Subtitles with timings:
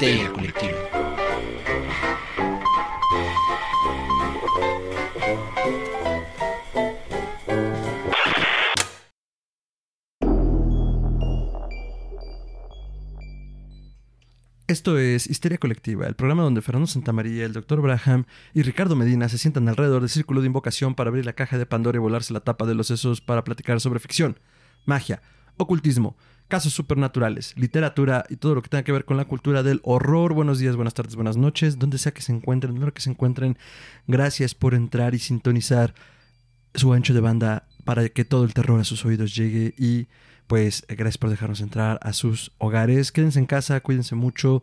[0.00, 0.78] Histeria Colectiva.
[14.68, 17.80] Esto es Histeria Colectiva, el programa donde Fernando Santamaría, el Dr.
[17.80, 21.58] Braham y Ricardo Medina se sientan alrededor del círculo de invocación para abrir la caja
[21.58, 24.38] de Pandora y volarse la tapa de los sesos para platicar sobre ficción,
[24.86, 25.22] magia,
[25.56, 26.16] ocultismo,
[26.48, 30.32] casos supernaturales, literatura y todo lo que tenga que ver con la cultura del horror.
[30.32, 33.58] Buenos días, buenas tardes, buenas noches, donde sea que se encuentren, donde que se encuentren.
[34.06, 35.94] Gracias por entrar y sintonizar
[36.74, 40.08] su ancho de banda para que todo el terror a sus oídos llegue y
[40.46, 43.12] pues gracias por dejarnos entrar a sus hogares.
[43.12, 44.62] Quédense en casa, cuídense mucho.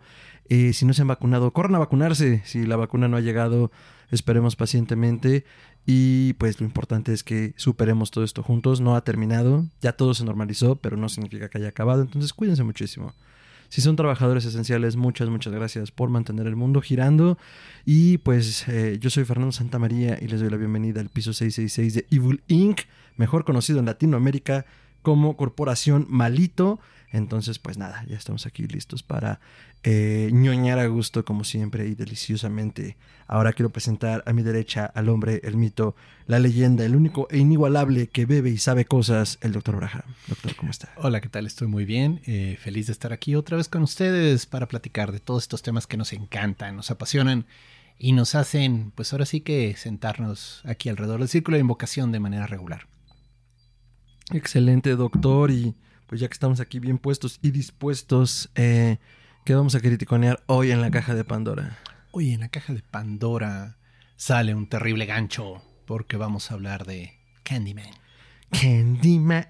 [0.49, 2.41] Eh, si no se han vacunado, corran a vacunarse.
[2.45, 3.71] Si la vacuna no ha llegado,
[4.09, 5.45] esperemos pacientemente.
[5.85, 8.81] Y pues lo importante es que superemos todo esto juntos.
[8.81, 12.01] No ha terminado, ya todo se normalizó, pero no significa que haya acabado.
[12.01, 13.13] Entonces cuídense muchísimo.
[13.69, 17.37] Si son trabajadores esenciales, muchas, muchas gracias por mantener el mundo girando.
[17.85, 21.93] Y pues eh, yo soy Fernando Santamaría y les doy la bienvenida al piso 666
[21.93, 22.81] de Evil Inc.,
[23.17, 24.65] mejor conocido en Latinoamérica
[25.01, 26.79] como Corporación Malito.
[27.15, 29.39] Entonces, pues nada, ya estamos aquí listos para
[29.83, 32.97] eh, ñoñar a gusto como siempre y deliciosamente.
[33.25, 35.95] Ahora quiero presentar a mi derecha al hombre, el mito,
[36.27, 40.01] la leyenda, el único e inigualable que bebe y sabe cosas, el doctor Braham.
[40.27, 40.93] Doctor, ¿cómo está?
[40.97, 41.45] Hola, ¿qué tal?
[41.45, 42.19] Estoy muy bien.
[42.25, 45.87] Eh, feliz de estar aquí otra vez con ustedes para platicar de todos estos temas
[45.87, 47.45] que nos encantan, nos apasionan
[47.97, 52.19] y nos hacen, pues ahora sí que sentarnos aquí alrededor del círculo de invocación de
[52.19, 52.87] manera regular.
[54.31, 55.49] Excelente, doctor.
[55.51, 55.75] Y
[56.07, 58.97] pues ya que estamos aquí bien puestos y dispuestos, eh,
[59.43, 61.77] ¿qué vamos a criticonear hoy en la caja de Pandora?
[62.11, 63.77] Hoy en la caja de Pandora
[64.15, 67.89] sale un terrible gancho porque vamos a hablar de Candyman.
[68.51, 69.47] Candyman.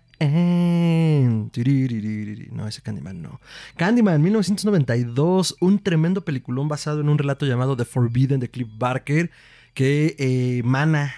[2.51, 3.41] No, ese Candyman no.
[3.75, 9.29] Candyman, 1992, un tremendo peliculón basado en un relato llamado The Forbidden de Cliff Barker,
[9.73, 11.13] que eh, mana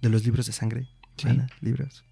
[0.00, 0.88] de los libros de sangre.
[1.24, 2.04] Mana, libros.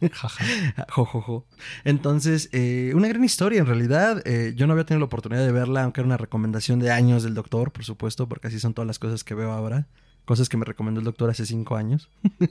[1.84, 4.22] Entonces, eh, una gran historia en realidad.
[4.26, 7.22] Eh, yo no había tenido la oportunidad de verla, aunque era una recomendación de años
[7.22, 9.86] del doctor, por supuesto, porque así son todas las cosas que veo ahora.
[10.24, 12.08] Cosas que me recomendó el doctor hace cinco años.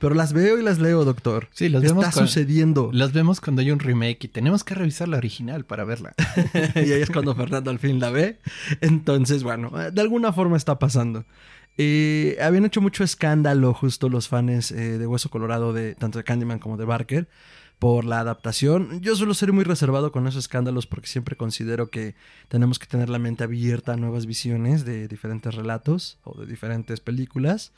[0.00, 1.48] Pero las veo y las leo, doctor.
[1.52, 2.04] Sí, las vemos.
[2.04, 2.90] Está sucediendo.
[2.92, 6.14] Las vemos cuando hay un remake y tenemos que revisar la original para verla.
[6.74, 8.38] y ahí es cuando Fernando al fin la ve.
[8.80, 11.24] Entonces, bueno, de alguna forma está pasando.
[11.82, 16.24] Eh, habían hecho mucho escándalo justo los fans eh, de Hueso Colorado, de tanto de
[16.24, 17.26] Candyman como de Barker,
[17.78, 19.00] por la adaptación.
[19.00, 22.16] Yo suelo ser muy reservado con esos escándalos porque siempre considero que
[22.48, 27.00] tenemos que tener la mente abierta a nuevas visiones de diferentes relatos o de diferentes
[27.00, 27.72] películas.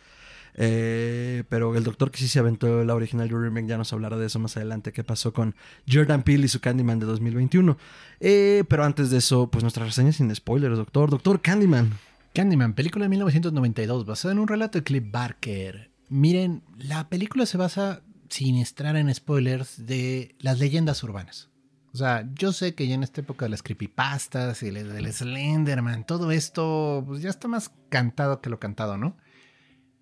[0.56, 4.16] Eh, pero el doctor que sí se aventó la original de remake ya nos hablará
[4.16, 5.54] de eso más adelante, qué pasó con
[5.88, 7.78] Jordan Peele y su Candyman de 2021.
[8.18, 11.08] pero antes de eso, pues nuestra reseña sin spoilers, doctor.
[11.08, 11.92] Doctor Candyman.
[12.34, 15.90] Candyman, película de 1992, basada en un relato de Cliff Barker.
[16.08, 21.50] Miren, la película se basa, sin estar en spoilers, de las leyendas urbanas.
[21.92, 26.06] O sea, yo sé que ya en esta época de las creepypastas y del Slenderman,
[26.06, 29.18] todo esto pues ya está más cantado que lo cantado, ¿no?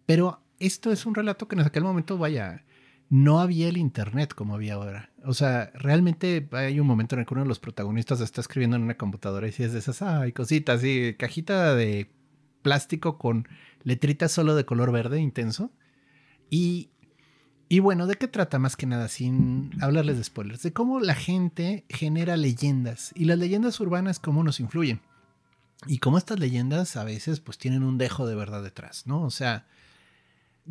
[0.06, 2.64] Pero esto es un relato que en aquel momento, vaya,
[3.08, 5.10] no había el internet como había ahora.
[5.24, 8.76] O sea, realmente hay un momento en el que uno de los protagonistas está escribiendo
[8.76, 12.08] en una computadora y si es de esas, ay, cositas, así, cajita de
[12.62, 13.48] plástico con
[13.82, 15.70] letritas solo de color verde intenso.
[16.48, 16.90] Y,
[17.68, 19.08] y bueno, ¿de qué trata más que nada?
[19.08, 20.62] Sin hablarles de spoilers.
[20.62, 23.12] De cómo la gente genera leyendas.
[23.14, 25.00] Y las leyendas urbanas, cómo nos influyen.
[25.86, 29.22] Y cómo estas leyendas a veces pues tienen un dejo de verdad detrás, ¿no?
[29.22, 29.66] O sea,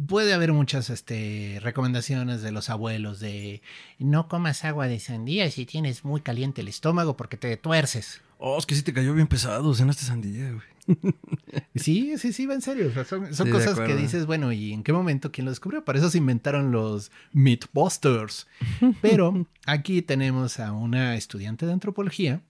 [0.07, 3.61] puede haber muchas este, recomendaciones de los abuelos de
[3.97, 8.21] no comas agua de sandía si tienes muy caliente el estómago porque te tuerces.
[8.37, 10.79] Oh, es que sí te cayó bien pesado, cenaste sandía, güey.
[11.75, 12.91] sí, sí, sí, va en serio.
[13.05, 15.83] son, cosas que dices, bueno, ¿y en qué momento quién lo descubrió?
[15.85, 18.47] Para eso se inventaron los Mythbusters.
[19.01, 22.41] Pero aquí tenemos a una estudiante de antropología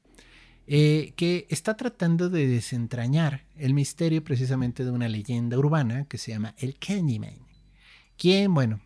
[0.71, 6.31] eh, que está tratando de desentrañar el misterio precisamente de una leyenda urbana que se
[6.31, 7.39] llama el Candyman.
[8.17, 8.79] Quien, bueno,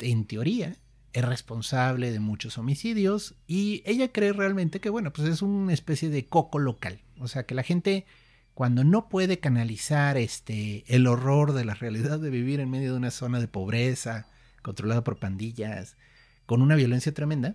[0.00, 0.74] en teoría
[1.12, 6.08] es responsable de muchos homicidios y ella cree realmente que, bueno, pues es una especie
[6.08, 7.00] de coco local.
[7.20, 8.04] O sea, que la gente
[8.52, 12.98] cuando no puede canalizar este, el horror de la realidad de vivir en medio de
[12.98, 14.26] una zona de pobreza,
[14.62, 15.96] controlada por pandillas,
[16.44, 17.54] con una violencia tremenda,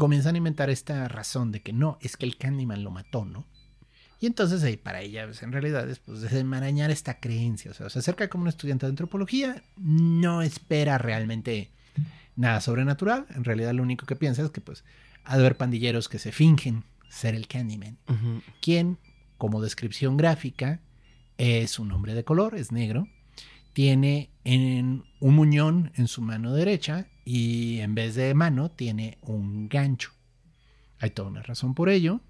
[0.00, 3.46] comienzan a inventar esta razón de que no, es que el Candyman lo mató, ¿no?
[4.18, 7.70] Y entonces ahí para ella, pues, en realidad es pues, desenmarañar esta creencia.
[7.70, 11.70] O sea, se acerca como un estudiante de antropología, no espera realmente
[12.34, 13.26] nada sobrenatural.
[13.34, 14.84] En realidad lo único que piensa es que pues
[15.24, 17.98] ha de haber pandilleros que se fingen ser el Candyman.
[18.62, 18.98] Quien,
[19.36, 20.80] como descripción gráfica,
[21.36, 23.06] es un hombre de color, es negro,
[23.74, 29.68] tiene en un muñón en su mano derecha y en vez de mano tiene un
[29.68, 30.10] gancho.
[30.98, 32.20] Hay toda una razón por ello.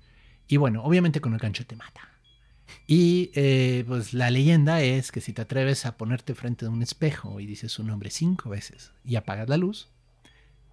[0.47, 2.03] Y bueno, obviamente con el gancho te mata.
[2.87, 6.83] Y eh, pues la leyenda es que si te atreves a ponerte frente de un
[6.83, 9.89] espejo y dices su nombre cinco veces y apagas la luz,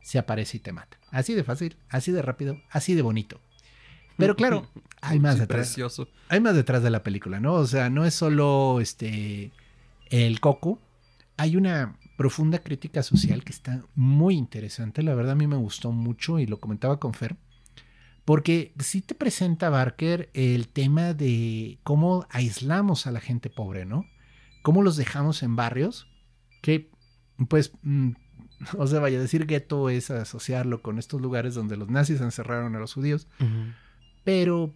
[0.01, 0.97] se aparece y te mata.
[1.09, 3.39] Así de fácil, así de rápido, así de bonito.
[4.17, 4.67] Pero claro,
[5.01, 6.09] hay más Sí, detrás precioso.
[6.27, 7.53] hay más detrás de la película, ¿no?
[7.53, 9.51] O sea, no es solo este
[10.09, 10.81] el coco.
[11.37, 15.03] Hay una profunda crítica social que está muy interesante.
[15.03, 17.37] La verdad a mí me gustó mucho y lo comentaba con Fer.
[18.25, 24.05] Porque sí te presenta Barker el tema de cómo aislamos a la gente pobre, ¿no?
[24.63, 26.07] Cómo los dejamos en barrios
[26.61, 26.89] que,
[27.47, 28.09] pues, mm,
[28.77, 32.75] o sea, vaya a decir gueto es asociarlo con estos lugares donde los nazis encerraron
[32.75, 33.29] a los judíos
[34.27, 34.73] pero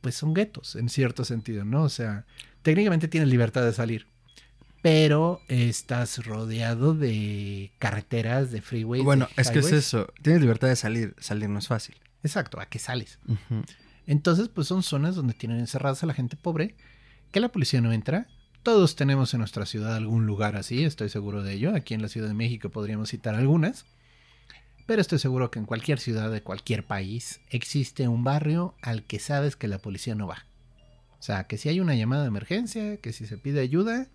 [0.00, 1.82] pues son guetos en cierto sentido, ¿no?
[1.82, 2.24] O sea,
[2.62, 4.06] técnicamente tienes libertad de salir,
[4.84, 9.02] pero estás rodeado de carreteras, de freeways.
[9.02, 10.12] Bueno, de es que es eso.
[10.20, 11.16] Tienes libertad de salir.
[11.18, 11.96] Salir no es fácil.
[12.22, 13.18] Exacto, ¿a qué sales?
[14.06, 16.74] Entonces, pues son zonas donde tienen encerradas a la gente pobre,
[17.32, 18.26] que la policía no entra.
[18.62, 21.74] Todos tenemos en nuestra ciudad algún lugar así, estoy seguro de ello.
[21.74, 23.86] Aquí en la Ciudad de México podríamos citar algunas.
[24.84, 29.18] Pero estoy seguro que en cualquier ciudad de cualquier país existe un barrio al que
[29.18, 30.44] sabes que la policía no va.
[31.18, 34.08] O sea, que si hay una llamada de emergencia, que si se pide ayuda,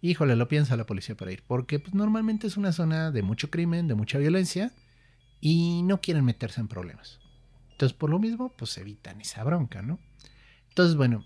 [0.00, 1.42] híjole, lo piensa la policía para ir.
[1.46, 4.72] Porque pues, normalmente es una zona de mucho crimen, de mucha violencia,
[5.40, 7.20] y no quieren meterse en problemas.
[7.72, 9.98] Entonces, por lo mismo, pues evitan esa bronca, ¿no?
[10.68, 11.24] Entonces, bueno,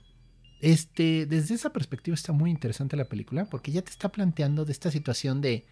[0.60, 4.72] este, desde esa perspectiva está muy interesante la película, porque ya te está planteando de
[4.72, 5.66] esta situación de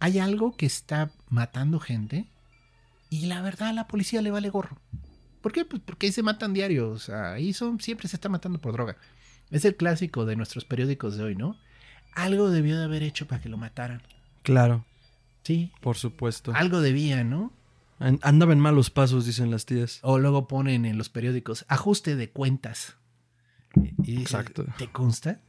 [0.00, 2.28] hay algo que está matando gente
[3.10, 4.78] y la verdad a la policía le vale gorro.
[5.40, 5.64] ¿Por qué?
[5.64, 8.72] Pues porque ahí se matan diarios, o sea, ahí son, siempre se está matando por
[8.72, 8.96] droga.
[9.50, 11.56] Es el clásico de nuestros periódicos de hoy, ¿no?
[12.14, 14.02] Algo debió de haber hecho para que lo mataran.
[14.42, 14.84] Claro,
[15.44, 16.52] Sí, por supuesto.
[16.54, 17.52] algo debía, ¿no?
[18.00, 19.98] An- Andaba en malos pasos, dicen las tías.
[20.02, 22.96] O luego ponen en los periódicos ajuste de cuentas.
[23.74, 24.66] Y dices, Exacto.
[24.76, 25.40] ¿Te consta?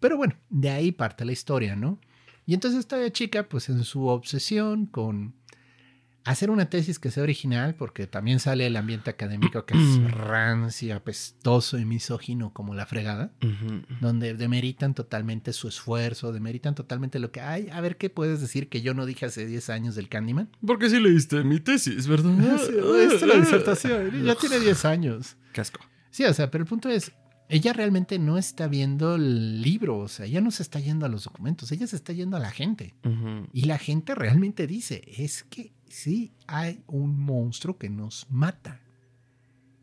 [0.00, 1.98] Pero bueno, de ahí parte la historia, ¿no?
[2.44, 5.34] Y entonces esta chica, pues en su obsesión con
[6.26, 10.96] hacer una tesis que sea original, porque también sale el ambiente académico que es rancio,
[10.96, 13.32] apestoso y misógino como la fregada,
[14.00, 17.68] donde demeritan totalmente su esfuerzo, demeritan totalmente lo que hay.
[17.70, 20.50] A ver qué puedes decir que yo no dije hace 10 años del Candyman.
[20.66, 22.58] Porque sí leíste mi tesis, ¿verdad?
[22.58, 22.72] Sí,
[23.14, 25.36] es la disertación, ya tiene 10 años.
[25.52, 25.80] Qué asco.
[26.10, 27.12] Sí, o sea, pero el punto es,
[27.48, 31.08] ella realmente no está viendo el libro, o sea, ella no se está yendo a
[31.08, 32.94] los documentos, ella se está yendo a la gente.
[33.52, 38.80] Y la gente realmente dice, es que sí hay un monstruo que nos mata.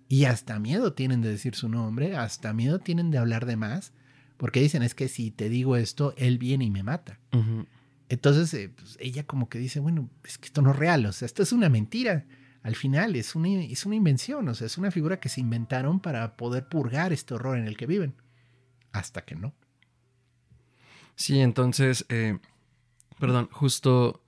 [0.07, 3.93] Y hasta miedo tienen de decir su nombre, hasta miedo tienen de hablar de más,
[4.37, 7.19] porque dicen, es que si te digo esto, él viene y me mata.
[8.09, 11.13] Entonces, eh, pues, ella como que dice, bueno, es que esto no es real, o
[11.13, 12.25] sea, esto es una mentira.
[12.61, 15.99] Al final es una, es una invención, o sea, es una figura que se inventaron
[15.99, 18.15] para poder purgar este horror en el que viven.
[18.91, 19.53] Hasta que no.
[21.15, 22.37] Sí, entonces, eh,
[23.19, 24.22] perdón, justo,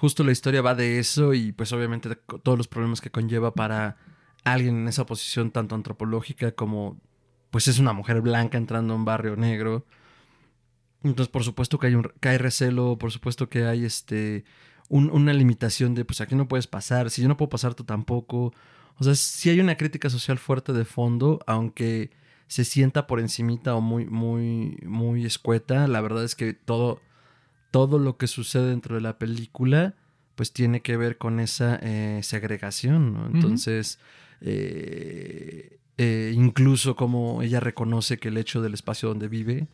[0.00, 3.96] justo la historia va de eso y pues obviamente todos los problemas que conlleva para
[4.44, 6.98] alguien en esa posición tanto antropológica como
[7.50, 9.84] pues es una mujer blanca entrando a un barrio negro.
[11.02, 14.44] Entonces, por supuesto que hay, un, que hay recelo, por supuesto que hay este
[14.88, 17.84] un- una limitación de pues aquí no puedes pasar, si yo no puedo pasar tú
[17.84, 18.52] tampoco.
[18.98, 22.10] O sea, sí hay una crítica social fuerte de fondo, aunque
[22.48, 25.86] se sienta por encimita o muy, muy, muy escueta.
[25.88, 27.00] La verdad es que todo,
[27.70, 29.94] todo lo que sucede dentro de la película,
[30.34, 33.26] pues tiene que ver con esa eh, segregación, ¿no?
[33.26, 33.98] Entonces,
[34.40, 39.68] eh, eh, incluso como ella reconoce que el hecho del espacio donde vive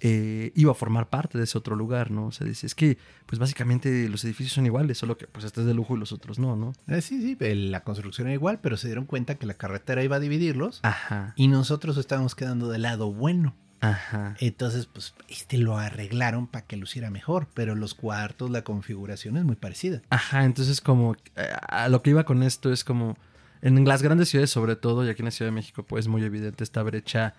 [0.00, 2.26] eh, iba a formar parte de ese otro lugar, ¿no?
[2.26, 5.60] O sea, dice, es que, pues básicamente los edificios son iguales, solo que pues este
[5.60, 6.72] es de lujo y los otros no, ¿no?
[7.00, 10.20] Sí, sí, la construcción era igual, pero se dieron cuenta que la carretera iba a
[10.20, 13.56] dividirlos Ajá, y nosotros estábamos quedando del lado bueno.
[13.80, 14.36] Ajá.
[14.40, 19.44] Entonces, pues, este lo arreglaron para que luciera mejor, pero los cuartos, la configuración es
[19.44, 20.02] muy parecida.
[20.10, 23.16] Ajá, entonces como eh, a lo que iba con esto es como
[23.62, 26.22] en las grandes ciudades sobre todo y aquí en la Ciudad de México pues muy
[26.22, 27.34] evidente esta brecha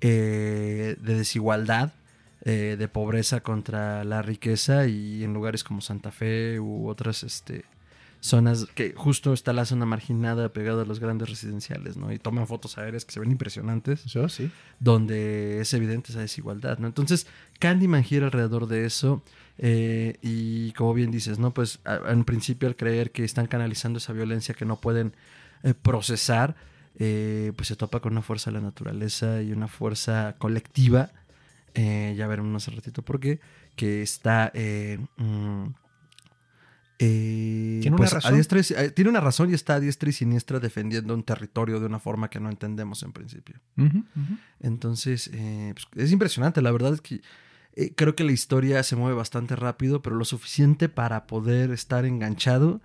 [0.00, 1.92] eh, de desigualdad,
[2.44, 7.64] eh, de pobreza contra la riqueza y en lugares como Santa Fe u otras este,
[8.20, 12.12] zonas que justo está la zona marginada pegada a los grandes residenciales, ¿no?
[12.12, 14.50] Y toman fotos aéreas que se ven impresionantes Eso sí.
[14.80, 16.86] donde es evidente esa desigualdad, ¿no?
[16.88, 17.26] Entonces,
[17.60, 19.22] Candyman gira alrededor de eso
[19.58, 21.52] eh, y como bien dices, ¿no?
[21.54, 25.14] Pues a- en principio al creer que están canalizando esa violencia que no pueden
[25.62, 26.56] eh, procesar,
[26.98, 31.10] eh, pues se topa con una fuerza de la naturaleza y una fuerza colectiva.
[31.74, 33.38] eh, ya veremos más ratito por qué.
[33.76, 34.50] Que está.
[35.16, 35.66] mm,
[36.98, 38.34] eh, ¿Tiene una pues, razón?
[38.36, 41.86] y- eh, tiene una razón y está a diestra y siniestra defendiendo un territorio de
[41.86, 43.60] una forma que no entendemos en principio.
[44.60, 46.62] Entonces, eh, pues, es impresionante.
[46.62, 47.20] La verdad es que
[47.74, 52.04] eh, creo que la historia se mueve bastante rápido, pero lo suficiente para poder estar
[52.04, 52.80] enganchado.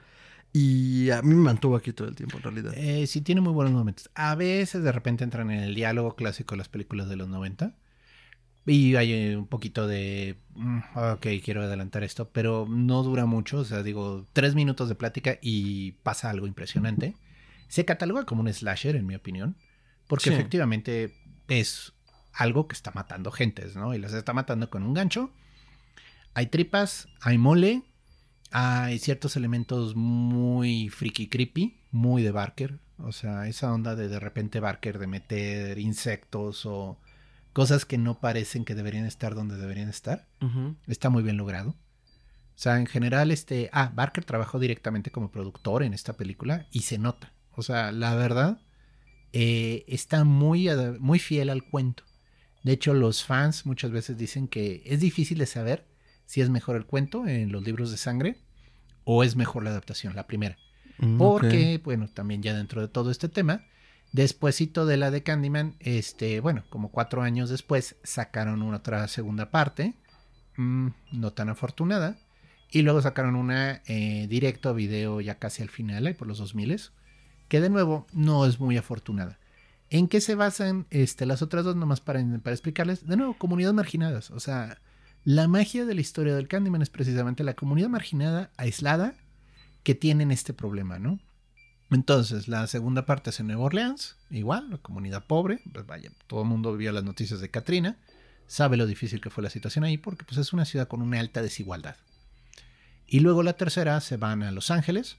[0.55, 2.73] Y a mí me mantuvo aquí todo el tiempo, en realidad.
[2.77, 4.11] Eh, sí, tiene muy buenos momentos.
[4.13, 7.73] A veces de repente entran en el diálogo clásico de las películas de los 90.
[8.65, 10.37] Y hay un poquito de.
[10.55, 10.79] mm,
[11.13, 13.59] Ok, quiero adelantar esto, pero no dura mucho.
[13.59, 17.15] O sea, digo, tres minutos de plática y pasa algo impresionante.
[17.67, 19.57] Se cataloga como un slasher, en mi opinión,
[20.07, 20.35] porque Sí.
[20.35, 21.13] efectivamente
[21.49, 21.91] es
[22.33, 23.93] algo que está matando gentes, ¿no?
[23.93, 25.31] Y las está matando con un gancho.
[26.35, 27.83] Hay tripas, hay mole,
[28.51, 32.79] hay ciertos elementos muy freaky creepy, muy de Barker.
[32.97, 36.97] O sea, esa onda de de repente Barker de meter insectos o
[37.53, 40.27] cosas que no parecen que deberían estar donde deberían estar.
[40.87, 41.69] Está muy bien logrado.
[41.69, 43.69] O sea, en general, este.
[43.71, 47.33] Ah, Barker trabajó directamente como productor en esta película y se nota.
[47.55, 48.59] O sea, la verdad,
[49.31, 50.69] eh, está muy,
[50.99, 52.03] muy fiel al cuento.
[52.63, 55.85] De hecho, los fans muchas veces dicen que es difícil de saber
[56.25, 58.37] si es mejor el cuento en los libros de sangre
[59.03, 60.57] o es mejor la adaptación, la primera.
[60.99, 63.65] Mm, Porque, bueno, también ya dentro de todo este tema,
[64.13, 69.51] despuésito de la de Candyman, este, bueno, como cuatro años después, sacaron una otra segunda
[69.51, 69.95] parte,
[70.55, 72.17] mm, no tan afortunada,
[72.71, 76.91] y luego sacaron una eh, directo video ya casi al final, ahí por los 2000
[77.47, 79.37] que de nuevo no es muy afortunada.
[79.89, 81.75] ¿En qué se basan este, las otras dos?
[81.75, 83.05] Nomás para, para explicarles.
[83.05, 84.31] De nuevo, comunidades marginadas.
[84.31, 84.79] O sea,
[85.23, 89.13] la magia de la historia del Candyman es precisamente la comunidad marginada, aislada,
[89.83, 91.19] que tienen este problema, ¿no?
[91.93, 96.41] Entonces, la segunda parte es en Nueva Orleans, igual, la comunidad pobre, pues vaya, todo
[96.41, 97.97] el mundo vio las noticias de Katrina,
[98.47, 101.19] sabe lo difícil que fue la situación ahí, porque pues es una ciudad con una
[101.19, 101.95] alta desigualdad.
[103.07, 105.17] Y luego la tercera se van a Los Ángeles,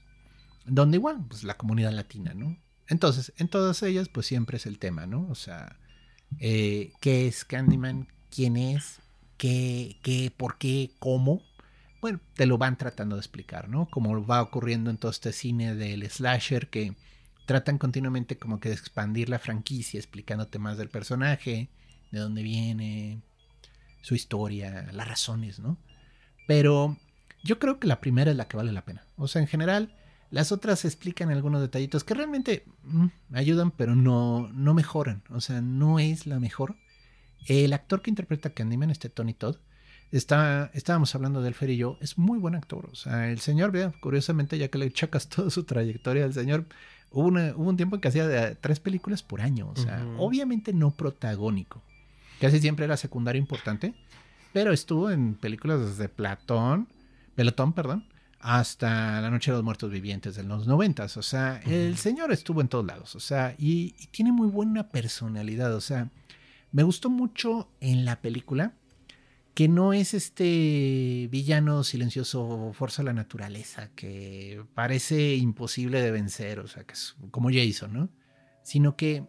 [0.65, 2.57] donde igual, pues la comunidad latina, ¿no?
[2.87, 5.27] Entonces, en todas ellas, pues siempre es el tema, ¿no?
[5.29, 5.77] O sea,
[6.39, 8.07] eh, ¿qué es Candyman?
[8.29, 8.99] ¿Quién es?
[9.37, 11.41] ¿Qué, qué, por qué, cómo?
[12.05, 13.87] Bueno, te lo van tratando de explicar, ¿no?
[13.89, 16.93] Como va ocurriendo en todo este cine del slasher que
[17.47, 21.67] tratan continuamente como que de expandir la franquicia, explicándote más del personaje,
[22.11, 23.23] de dónde viene,
[24.01, 25.79] su historia, las razones, ¿no?
[26.45, 26.95] Pero
[27.43, 29.03] yo creo que la primera es la que vale la pena.
[29.17, 29.95] O sea, en general,
[30.29, 35.23] las otras explican algunos detallitos que realmente mm, ayudan, pero no, no mejoran.
[35.31, 36.75] O sea, no es la mejor.
[37.47, 39.57] El actor que interpreta a Candyman, este Tony Todd,
[40.11, 42.87] está, estábamos hablando de él, Fer y yo, es muy buen actor.
[42.91, 46.65] O sea, el señor, vea, curiosamente, ya que le chacas toda su trayectoria, el señor
[47.11, 49.69] hubo, una- hubo un tiempo en que hacía de- tres películas por año.
[49.69, 51.81] O sea, obviamente no protagónico.
[52.39, 53.93] Casi siempre era secundario importante,
[54.53, 56.87] pero estuvo en películas desde Platón,
[57.35, 58.05] Pelotón, perdón,
[58.39, 61.17] hasta La Noche de los Muertos Vivientes de los noventas.
[61.17, 63.15] O sea, el señor estuvo en todos lados.
[63.15, 65.73] O sea, y, y tiene muy buena personalidad.
[65.75, 66.09] O sea,
[66.71, 68.73] me gustó mucho en la película
[69.55, 76.59] que no es este villano silencioso fuerza de la naturaleza que parece imposible de vencer,
[76.59, 78.09] o sea, que es como Jason, ¿no?
[78.63, 79.25] Sino que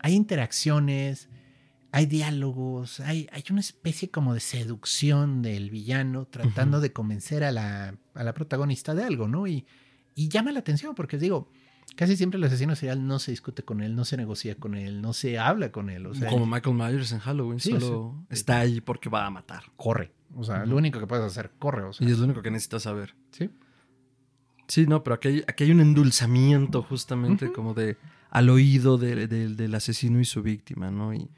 [0.00, 1.28] hay interacciones,
[1.92, 7.52] hay diálogos, hay, hay una especie como de seducción del villano tratando de convencer a
[7.52, 9.46] la, a la protagonista de algo, ¿no?
[9.46, 9.66] Y,
[10.14, 11.50] y llama la atención porque digo,
[11.96, 15.00] casi siempre el asesino serial no se discute con él, no se negocia con él,
[15.00, 18.60] no se habla con él, o sea, Como Michael Myers en Halloween, Sí, solo está
[18.60, 19.64] ahí porque va a matar.
[19.76, 20.12] corre.
[20.36, 22.06] O sea, lo único que puedes hacer, corre, o sea.
[22.06, 23.14] Y es lo único que necesitas saber.
[23.30, 23.50] Sí.
[24.66, 27.96] Sí, no, pero aquí hay, aquí hay un endulzamiento justamente como de
[28.30, 31.14] al oído de- de- del asesino y su víctima, ¿no?
[31.14, 31.30] Y,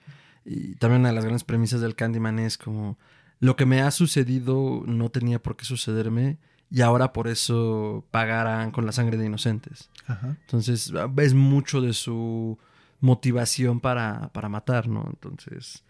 [0.45, 2.99] y también una de las grandes premisas del Candyman es como
[3.39, 6.39] lo que me ha sucedido no tenía por qué sucederme
[6.71, 9.91] y ahora por eso pagarán con la sangre de inocentes.
[10.07, 10.37] Ajá.
[10.43, 12.59] Entonces es mucho de su
[13.01, 15.05] motivación para, para matar, ¿no?
[15.09, 15.83] Entonces,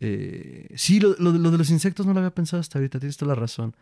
[0.00, 2.98] eh, sí, lo, lo de- lo de los insectos no lo había pensado hasta ahorita,
[2.98, 3.74] tienes toda la razón.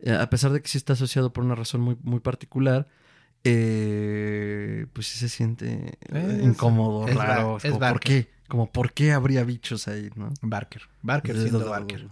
[0.00, 2.88] Eh, a pesar de que sí está asociado por una razón muy, muy particular,
[3.44, 7.56] eh, pues sí se siente eh, Es- incómodo, es raro.
[7.58, 8.28] Es como, ¿Por qué?
[8.48, 10.30] Como, ¿por qué habría bichos ahí, no?
[10.42, 10.82] Barker.
[11.02, 12.08] Barker siendo Barker.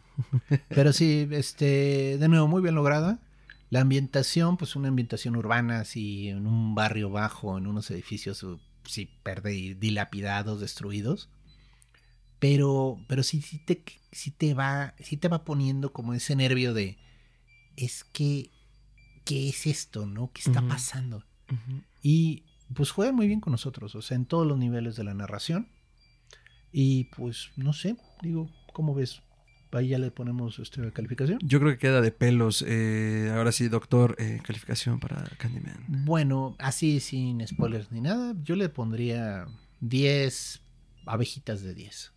[0.68, 3.18] Pero sí, este, de nuevo, muy bien lograda.
[3.72, 8.60] La ambientación, pues una ambientación urbana, así en un barrio bajo, en unos edificios, uh,
[8.84, 11.30] sí, perde, dilapidados, destruidos.
[12.38, 16.74] Pero, pero sí, sí te, sí te va, sí te va poniendo como ese nervio
[16.74, 16.98] de,
[17.76, 18.50] es que,
[19.24, 20.30] ¿qué es esto, no?
[20.34, 21.24] ¿Qué está pasando?
[22.02, 22.42] Y
[22.74, 25.66] pues juegan muy bien con nosotros, o sea, en todos los niveles de la narración.
[26.72, 29.22] Y pues, no sé, digo, ¿cómo ves?
[29.72, 31.38] Ahí ya le ponemos este, calificación.
[31.42, 32.62] Yo creo que queda de pelos.
[32.66, 35.84] eh, ahora sí, doctor, eh, calificación para Candyman.
[35.88, 39.46] Bueno, así sin spoilers ni nada, yo le pondría
[39.80, 40.60] 10
[41.06, 42.12] abejitas de 10.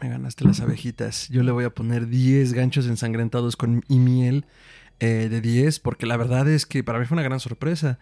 [0.00, 1.28] Me ganaste las abejitas.
[1.28, 4.46] Yo le voy a poner 10 ganchos ensangrentados con y miel
[4.98, 7.98] eh, de 10, porque la verdad es que para mí fue una gran sorpresa.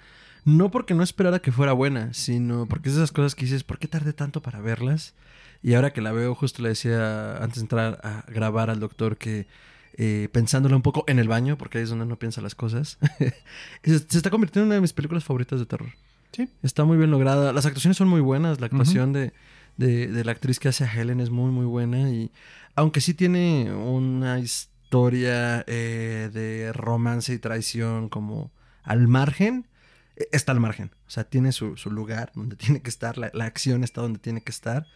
[0.49, 3.65] No porque no esperara que fuera buena, sino porque es de esas cosas que dices,
[3.65, 5.15] ¿por qué tardé tanto para verlas?
[5.63, 9.19] Y ahora que la veo, justo le decía antes de entrar a grabar al doctor
[9.19, 9.47] que
[9.99, 12.99] eh, pensándolo un poco en el baño, porque ahí es donde no piensa las cosas,
[13.83, 15.91] se se está convirtiendo en una de mis películas favoritas de terror.
[16.33, 16.49] Sí.
[16.63, 17.53] Está muy bien lograda.
[17.53, 18.61] Las actuaciones son muy buenas.
[18.61, 19.33] La actuación de,
[19.77, 22.11] de, de la actriz que hace a Helen es muy, muy buena.
[22.11, 22.31] Y
[22.75, 28.51] aunque sí tiene una historia eh, de romance y traición como
[28.83, 29.67] al margen,
[30.33, 30.91] está al margen.
[31.07, 33.19] O sea, tiene su, su lugar donde tiene que estar.
[33.19, 34.87] La, la acción está donde tiene que estar.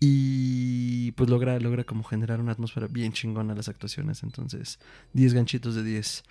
[0.00, 4.22] Y pues logra, logra como generar una atmósfera bien chingona las actuaciones.
[4.22, 4.78] Entonces,
[5.12, 6.24] 10 ganchitos de 10.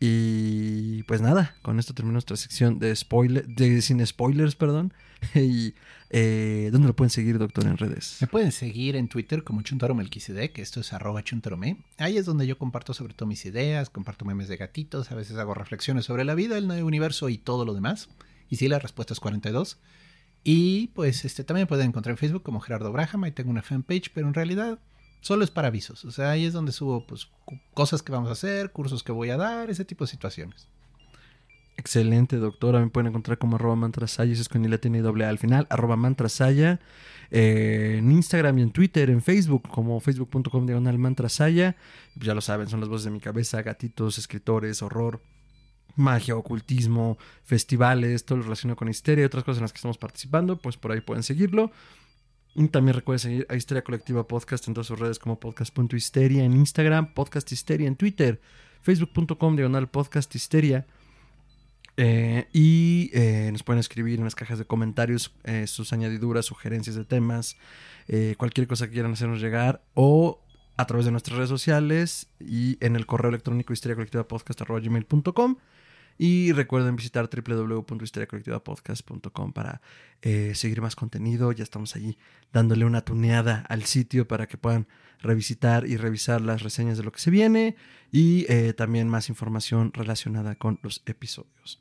[0.00, 4.92] Y pues nada, con esto termino nuestra sección de spoiler, de sin spoilers, perdón.
[5.34, 5.74] y
[6.10, 8.18] eh, ¿dónde lo pueden seguir, doctor, en redes?
[8.20, 11.78] Me pueden seguir en Twitter como Chuntaro Melquisedec, esto es arroba chuntarome.
[11.98, 15.36] Ahí es donde yo comparto sobre todo mis ideas, comparto memes de gatitos, a veces
[15.38, 18.08] hago reflexiones sobre la vida, el universo y todo lo demás.
[18.50, 19.78] Y sí, la respuesta es 42.
[20.44, 24.10] Y pues este también pueden encontrar en Facebook como Gerardo Braham, ahí tengo una fanpage,
[24.12, 24.78] pero en realidad
[25.24, 26.04] solo es para avisos.
[26.04, 27.28] O sea, ahí es donde subo pues
[27.72, 30.68] cosas que vamos a hacer, cursos que voy a dar, ese tipo de situaciones.
[31.78, 32.78] Excelente, doctora.
[32.80, 35.66] Me pueden encontrar como arroba mantrasaya, eso es con tiene doble al final,
[35.96, 36.78] mantrasaya.
[37.30, 41.74] eh, en Instagram y en Twitter, en Facebook, como facebook.com diagonal mantrasaya.
[42.14, 45.22] Pues ya lo saben, son las voces de mi cabeza, gatitos, escritores, horror,
[45.96, 49.96] magia, ocultismo, festivales, todo lo relacionado con histeria y otras cosas en las que estamos
[49.96, 51.72] participando, pues por ahí pueden seguirlo.
[52.70, 57.12] También recuerden seguir a Histeria Colectiva Podcast en todas sus redes como podcast.histeria en Instagram,
[57.12, 58.40] podcast histeria en Twitter,
[58.82, 60.86] facebook.com diagonal podcast histeria.
[61.96, 66.96] Eh, y eh, nos pueden escribir en las cajas de comentarios eh, sus añadiduras, sugerencias
[66.96, 67.56] de temas,
[68.36, 70.40] cualquier cosa que quieran hacernos llegar o
[70.76, 75.56] a través de nuestras redes sociales y en el correo electrónico histeriacolectivapodcast.gmail.com
[76.18, 79.80] y recuerden visitar www.histeriacolectivapodcast.com para
[80.22, 81.52] eh, seguir más contenido.
[81.52, 82.16] Ya estamos allí
[82.52, 84.86] dándole una tuneada al sitio para que puedan
[85.20, 87.76] revisitar y revisar las reseñas de lo que se viene
[88.12, 91.80] y eh, también más información relacionada con los episodios.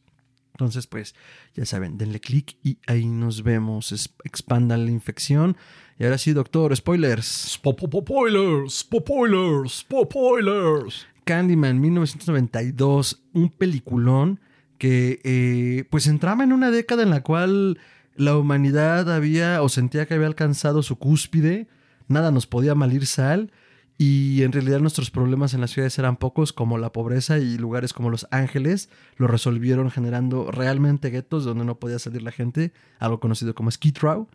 [0.54, 1.16] Entonces, pues
[1.56, 3.92] ya saben, denle clic y ahí nos vemos.
[4.24, 5.58] Expandan la infección.
[5.98, 7.26] Y ahora sí, doctor, spoilers.
[7.26, 11.08] Spoilers, spoilers, spoilers.
[11.24, 14.40] Candyman 1992, un peliculón
[14.78, 17.80] que eh, pues entraba en una década en la cual
[18.16, 21.68] la humanidad había o sentía que había alcanzado su cúspide,
[22.08, 23.52] nada nos podía malir sal
[23.98, 27.94] y en realidad nuestros problemas en las ciudades eran pocos como la pobreza y lugares
[27.94, 33.20] como Los Ángeles lo resolvieron generando realmente guetos donde no podía salir la gente, algo
[33.20, 34.28] conocido como Skid Row.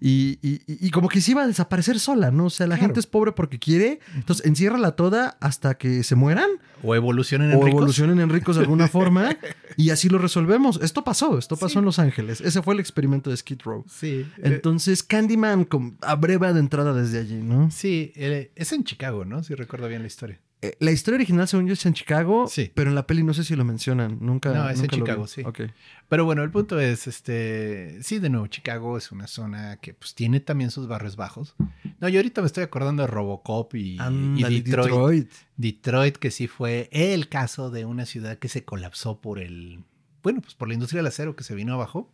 [0.00, 2.46] Y, y- y- como que se iba a desaparecer sola, ¿no?
[2.46, 2.88] O sea, la Claro.
[2.88, 6.48] gente es pobre porque quiere, entonces enciérrala toda hasta que se mueran
[6.82, 7.70] O evolucionen en o ricos.
[7.78, 9.36] evolucionen en ricos de alguna forma
[9.76, 10.78] y así lo resolvemos.
[10.82, 11.78] Esto pasó, esto pasó Sí.
[11.78, 12.40] en Los Ángeles.
[12.40, 13.84] Ese fue el experimento de Skid Row.
[13.88, 14.26] Sí.
[14.38, 17.70] eh, Entonces, Candyman con, abreva de entrada desde allí, ¿no?
[17.70, 19.42] sí, eh, es en Chicago, ¿no?
[19.42, 20.40] Si recuerdo bien la historia.
[20.62, 22.70] Eh, La historia original, según yo, es en Chicago, Sí.
[22.74, 24.18] pero en la peli no sé si lo mencionan.
[24.20, 24.52] Nunca.
[24.54, 25.28] No, es en nunca Chicago, vi.
[25.28, 25.42] sí.
[25.44, 25.60] Ok.
[26.08, 30.14] Pero bueno, el punto es, este, sí, de nuevo, Chicago es una zona que pues
[30.14, 31.54] tiene también sus barrios bajos.
[32.00, 34.64] No, yo ahorita me estoy acordando de Robocop y, y Detroit.
[34.66, 35.32] Detroit.
[35.56, 39.80] Detroit, que sí fue el caso de una ciudad que se colapsó por el,
[40.22, 42.10] bueno, pues por la industria del acero que se vino abajo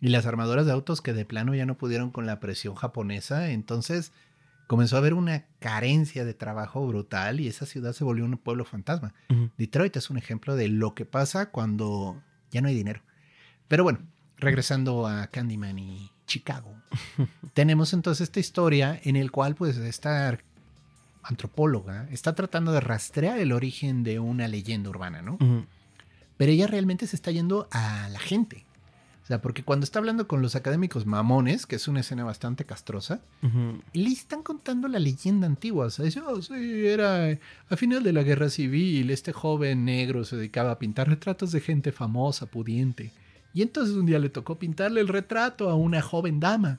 [0.00, 3.50] y las armadoras de autos que de plano ya no pudieron con la presión japonesa.
[3.50, 4.12] Entonces
[4.72, 8.64] comenzó a haber una carencia de trabajo brutal y esa ciudad se volvió un pueblo
[8.64, 9.12] fantasma.
[9.58, 13.02] Detroit es un ejemplo de lo que pasa cuando ya no hay dinero.
[13.68, 13.98] Pero bueno,
[14.38, 16.74] regresando a Candyman y Chicago,
[17.52, 20.38] tenemos entonces esta historia en el cual pues esta
[21.22, 25.36] antropóloga está tratando de rastrear el origen de una leyenda urbana, ¿no?
[26.38, 28.64] Pero ella realmente se está yendo a la gente.
[29.32, 33.22] Sea, porque cuando está hablando con los académicos mamones, que es una escena bastante castrosa,
[33.94, 35.86] le están contando la leyenda antigua.
[35.86, 37.38] O sea, dice, "Oh, sí, era
[37.70, 41.62] a final de la guerra civil, este joven negro se dedicaba a pintar retratos de
[41.62, 43.10] gente famosa, pudiente.
[43.54, 46.78] Y entonces un día le tocó pintarle el retrato a una joven dama,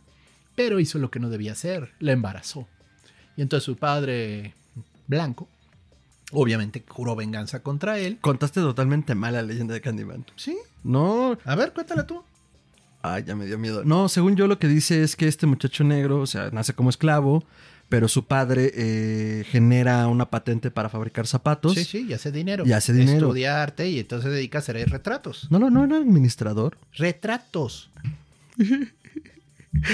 [0.54, 2.68] pero hizo lo que no debía hacer, la embarazó.
[3.36, 4.54] Y entonces su padre,
[5.08, 5.48] blanco,
[6.32, 8.20] obviamente juró venganza contra él.
[8.22, 10.24] Contaste totalmente mal la leyenda de Candyman.
[10.36, 12.24] Sí, No, a ver, cuéntala tú.
[13.04, 13.84] Ay, ya me dio miedo.
[13.84, 16.90] No, según yo lo que dice es que este muchacho negro, o sea, nace como
[16.90, 17.44] esclavo,
[17.90, 21.74] pero su padre eh, genera una patente para fabricar zapatos.
[21.74, 22.64] Sí, sí, y hace dinero.
[22.66, 23.28] Y hace dinero.
[23.28, 25.48] Estudia arte y entonces se dedica a hacer retratos.
[25.52, 26.78] No, no, no era administrador.
[26.94, 27.92] Retratos.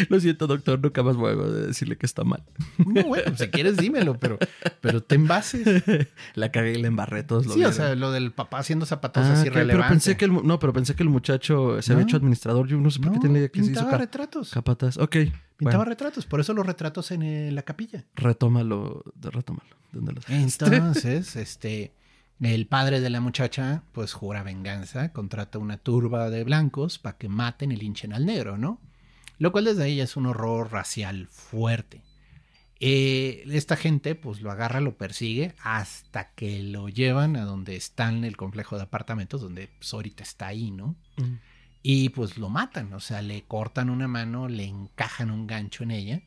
[0.10, 2.44] Lo siento, doctor, nunca más voy a decirle que está mal.
[2.78, 4.38] No, bueno, si quieres dímelo, pero,
[4.82, 5.84] pero ten bases.
[6.36, 9.26] La cagué y la embarré todos lo Sí, o sea, lo del papá haciendo zapatos
[9.26, 9.74] Ah, que- irrelevante.
[9.78, 12.68] pero pensé que el, no, pero pensé que el muchacho se había hecho administrador.
[12.68, 14.52] Yo no sé por qué No, tenía que se hizo pintaba retratos.
[14.52, 14.98] capataz.
[14.98, 18.06] Ok, Pintaba bueno, retratos, por eso los retratos en eh, la capilla.
[18.15, 19.70] retómalo, retómalo.
[19.92, 20.65] ¿Dónde lo dejaste?
[20.76, 21.94] Entonces, este,
[22.42, 27.28] el padre de la muchacha, pues jura venganza, contrata una turba de blancos para que
[27.28, 28.80] maten y linchen al negro, ¿no?
[29.39, 32.04] Lo cual desde ahí ya es un horror racial fuerte.
[32.82, 38.10] Eh, esta gente, pues lo agarra, lo persigue hasta que lo llevan a donde está
[38.10, 40.95] en el complejo de apartamentos, donde pues, ahorita está ahí, ¿no?
[41.17, 41.39] Mm.
[41.84, 45.91] Y pues lo matan, o sea, le cortan una mano, le encajan un gancho en
[45.91, 46.21] ella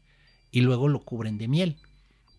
[0.51, 1.77] y luego lo cubren de miel.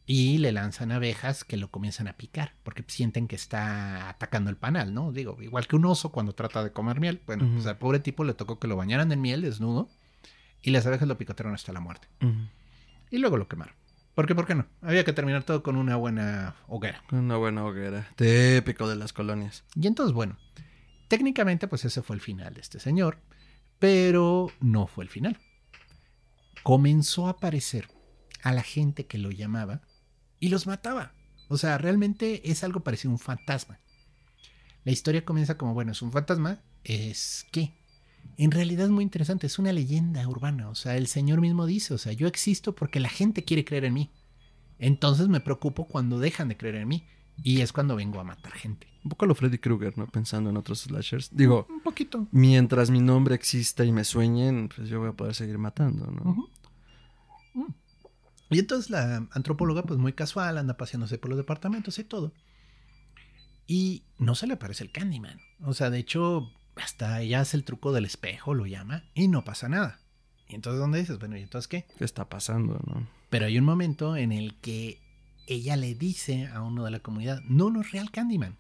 [0.05, 4.57] Y le lanzan abejas que lo comienzan a picar, porque sienten que está atacando el
[4.57, 5.12] panal, ¿no?
[5.13, 7.21] Digo, igual que un oso cuando trata de comer miel.
[7.25, 7.53] Bueno, Ujú.
[7.53, 9.89] pues al pobre tipo le tocó que lo bañaran en miel desnudo
[10.63, 12.08] y las abejas lo picotearon hasta la muerte.
[13.12, 13.76] Y luego lo quemaron.
[14.15, 14.36] ¿Por qué?
[14.36, 14.65] ¿Por qué no?
[14.82, 17.04] Había que terminar todo con una buena hoguera.
[17.12, 18.08] Una buena hoguera.
[18.15, 19.63] Típico de las colonias.
[19.76, 20.38] Y entonces, bueno,
[21.10, 23.19] técnicamente pues ese fue el final de este señor,
[23.80, 25.39] pero no fue el final.
[26.63, 27.89] Comenzó a aparecer
[28.41, 29.82] a la gente que lo llamaba
[30.39, 31.13] y los mataba.
[31.49, 33.80] O sea, realmente es algo parecido a un fantasma.
[34.84, 37.73] La historia comienza como, bueno, es un fantasma, es que
[38.38, 40.69] en realidad es muy interesante, es una leyenda urbana.
[40.69, 43.86] O sea, el señor mismo dice, o sea, yo existo porque la gente quiere creer
[43.86, 44.12] en mí.
[44.79, 47.07] Entonces me preocupo cuando dejan de creer en mí.
[47.41, 48.88] Y es cuando vengo a matar gente.
[49.03, 50.07] Un poco lo Freddy Krueger, ¿no?
[50.07, 51.36] Pensando en otros slashers.
[51.36, 52.27] Digo, Un poquito.
[52.31, 56.31] mientras mi nombre exista y me sueñen, pues yo voy a poder seguir matando, ¿no?
[56.31, 56.49] Ujú.
[57.55, 57.73] Mm.
[58.51, 62.33] Y entonces la antropóloga, pues muy casual, anda paseándose por los departamentos y todo.
[63.65, 65.39] Y no se le aparece el Candyman.
[65.63, 69.43] O sea, de hecho, hasta ella hace el truco del espejo, lo llama, y no
[69.43, 69.99] pasa nada.
[70.47, 71.19] Y entonces, ¿dónde dices?
[71.19, 71.86] Bueno, ¿y entonces qué?
[71.97, 73.07] ¿Qué está pasando, no?
[73.29, 75.01] Pero hay un momento en el que
[75.47, 78.57] ella le dice a uno de la comunidad, no, no es real Candyman.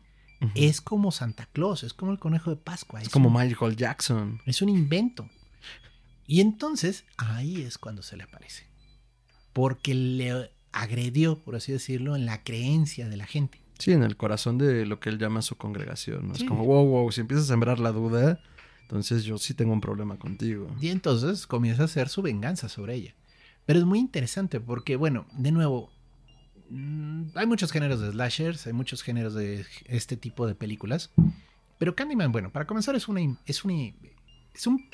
[0.55, 3.01] Es como Santa Claus, es como el conejo de Pascua.
[3.01, 4.41] Es como un- Michael Jackson.
[4.45, 5.29] es un invento.
[6.27, 8.67] Y entonces ahí es cuando se le aparece.
[9.53, 13.61] Porque le agredió, por así decirlo, en la creencia de la gente.
[13.79, 16.27] Sí, en el corazón de lo que él llama su congregación.
[16.29, 16.35] ¿no?
[16.35, 16.43] Sí.
[16.43, 18.39] Es como, wow, wow, si empiezas a sembrar la duda,
[18.81, 20.67] entonces yo sí tengo un problema contigo.
[20.79, 23.15] Y entonces comienza a hacer su venganza sobre ella.
[23.65, 25.89] Pero es muy interesante porque, bueno, de nuevo,
[26.69, 31.11] mm, hay muchos géneros de slashers, hay muchos géneros de este tipo de películas.
[31.79, 33.73] Pero Candyman, bueno, para comenzar es una, es una,
[34.53, 34.85] es un-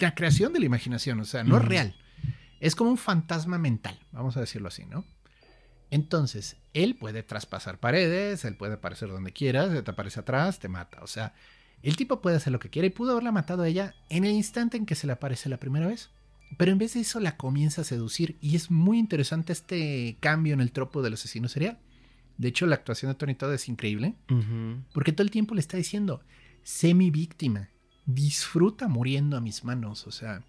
[0.00, 1.94] una creación de la imaginación, o sea, no es real.
[2.60, 5.04] Es como un fantasma mental, vamos a decirlo así, ¿no?
[5.90, 10.68] Entonces, él puede traspasar paredes, él puede aparecer donde quiera, se te aparece atrás, te
[10.68, 11.02] mata.
[11.02, 11.34] O sea,
[11.82, 14.32] el tipo puede hacer lo que quiera y pudo haberla matado a ella en el
[14.32, 16.10] instante en que se le aparece la primera vez.
[16.56, 20.54] Pero en vez de eso la comienza a seducir y es muy interesante este cambio
[20.54, 21.78] en el tropo del asesino serial.
[22.38, 24.14] De hecho, la actuación de Tony Todd es increíble
[24.92, 26.22] porque todo el tiempo le está diciendo,
[26.62, 27.70] sé mi víctima,
[28.04, 30.44] disfruta muriendo a mis manos, o sea...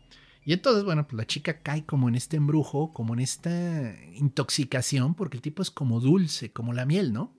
[0.48, 5.14] Y entonces, bueno, pues la chica cae como en este embrujo, como en esta intoxicación,
[5.14, 7.36] porque el tipo es como dulce, como la miel, ¿no?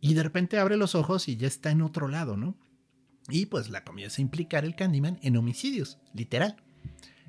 [0.00, 2.54] Y de repente abre los ojos y ya está en otro lado, ¿no?
[3.30, 6.54] Y pues la comienza a implicar el Candyman en homicidios, literal.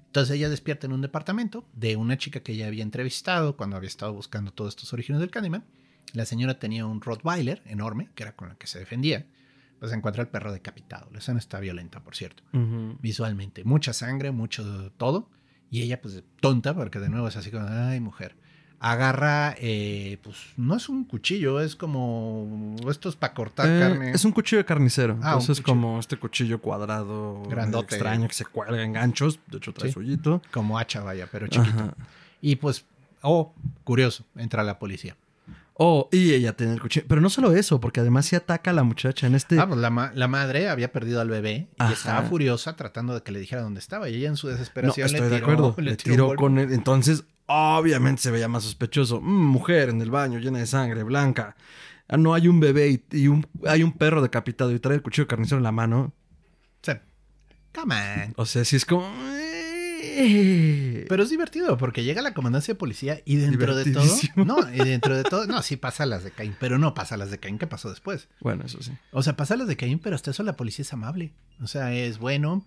[0.06, 3.88] Entonces ella despierta en un departamento de una chica que ella había entrevistado cuando había
[3.88, 5.65] estado buscando todos estos orígenes del Candyman.
[6.13, 9.26] La señora tenía un Rottweiler enorme, que era con el que se defendía.
[9.86, 11.08] Pues encuentra al perro decapitado.
[11.12, 12.43] La escena está violenta, por cierto.
[12.54, 12.98] Ujú.
[13.02, 13.63] Visualmente.
[13.63, 15.30] Mucha sangre, mucho todo.
[15.71, 18.36] Y ella, pues, tonta, porque de nuevo es así como, ay, mujer.
[18.80, 24.12] Agarra, eh, pues, no es un cuchillo, es como estos para cortar Eh, carne.
[24.12, 25.17] Es un cuchillo de carnicero.
[25.21, 27.95] Ah, Entonces, como este cuchillo cuadrado Grandote.
[27.95, 29.39] extraño que se cuelga en ganchos.
[29.48, 30.39] De hecho, trae Sí.
[30.52, 31.71] Como hacha, vaya, pero chiquito.
[31.80, 31.95] Ajá.
[32.41, 32.86] Y pues,
[33.21, 35.15] oh, curioso, entra la policía.
[35.77, 37.05] Oh, y ella tiene el cuchillo.
[37.09, 39.59] Pero no solo eso, porque además se ataca a la muchacha en este.
[39.59, 41.91] Ah, pues la, ma- la madre había perdido al bebé y Ajá.
[41.93, 44.07] estaba furiosa tratando de que le dijera dónde estaba.
[44.09, 45.75] Y ella en su no, desesperación estoy le de tiró, acuerdo.
[45.77, 46.71] le Le tiró con él.
[46.71, 49.19] Entonces, obviamente se veía más sospechoso.
[49.19, 51.57] Mm, mujer en el baño, llena de sangre, blanca.
[52.07, 55.01] Ah, no hay un bebé y, y un, hay un perro decapitado y trae el
[55.01, 56.13] cuchillo de carnicero en la mano.
[56.83, 57.01] Sea,
[57.73, 57.95] come
[58.27, 58.33] on.
[58.38, 59.05] O sea, sí es como.
[61.08, 64.06] Pero es divertido porque llega la comandancia de policía y dentro de todo.
[64.36, 65.46] No, y dentro de todo.
[65.48, 67.58] No, sí pasa las de Caín, pero no pasa las de Caín.
[67.58, 68.28] ¿Qué pasó después?
[68.41, 68.91] Bueno, eso sí.
[69.12, 71.34] O sea, pasa las de Caín, pero hasta eso la policía es amable.
[71.62, 72.65] O sea, es bueno.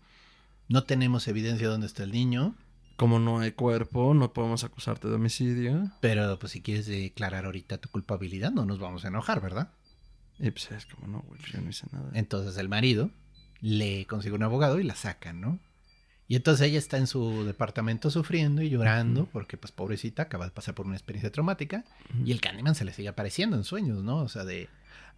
[0.69, 2.55] No tenemos evidencia de dónde está el niño,
[2.97, 5.91] Como no hay cuerpo, no podemos acusarte de homicidio.
[6.01, 9.71] pero pues si quieres declarar ahorita tu culpabilidad, no nos vamos a enojar, ¿verdad?
[10.39, 12.11] Y pues es como, no, güey, yo no hice nada.
[12.13, 13.11] Entonces el marido
[13.61, 15.59] le consigue un abogado y la sacan, ¿no?
[16.31, 20.51] Y entonces ella está en su departamento sufriendo y llorando porque pues pobrecita acaba de
[20.51, 21.85] pasar por una experiencia traumática
[22.25, 24.19] y el Candyman se le sigue apareciendo en sueños, ¿no?
[24.19, 24.69] O sea, de...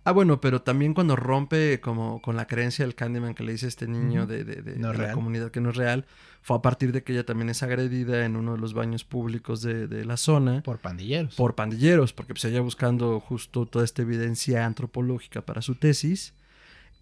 [0.05, 3.67] Ah, bueno, pero también cuando rompe como con la creencia del Candyman que le dice
[3.67, 6.07] este niño de, de- de- No de es la comunidad que no es real,
[6.43, 9.61] fue a partir de que ella también es agredida en uno de los baños públicos
[9.61, 10.63] de, de la zona.
[10.63, 11.35] Por pandilleros.
[11.35, 16.33] por pandilleros, porque pues ella buscando justo toda esta evidencia antropológica para su tesis,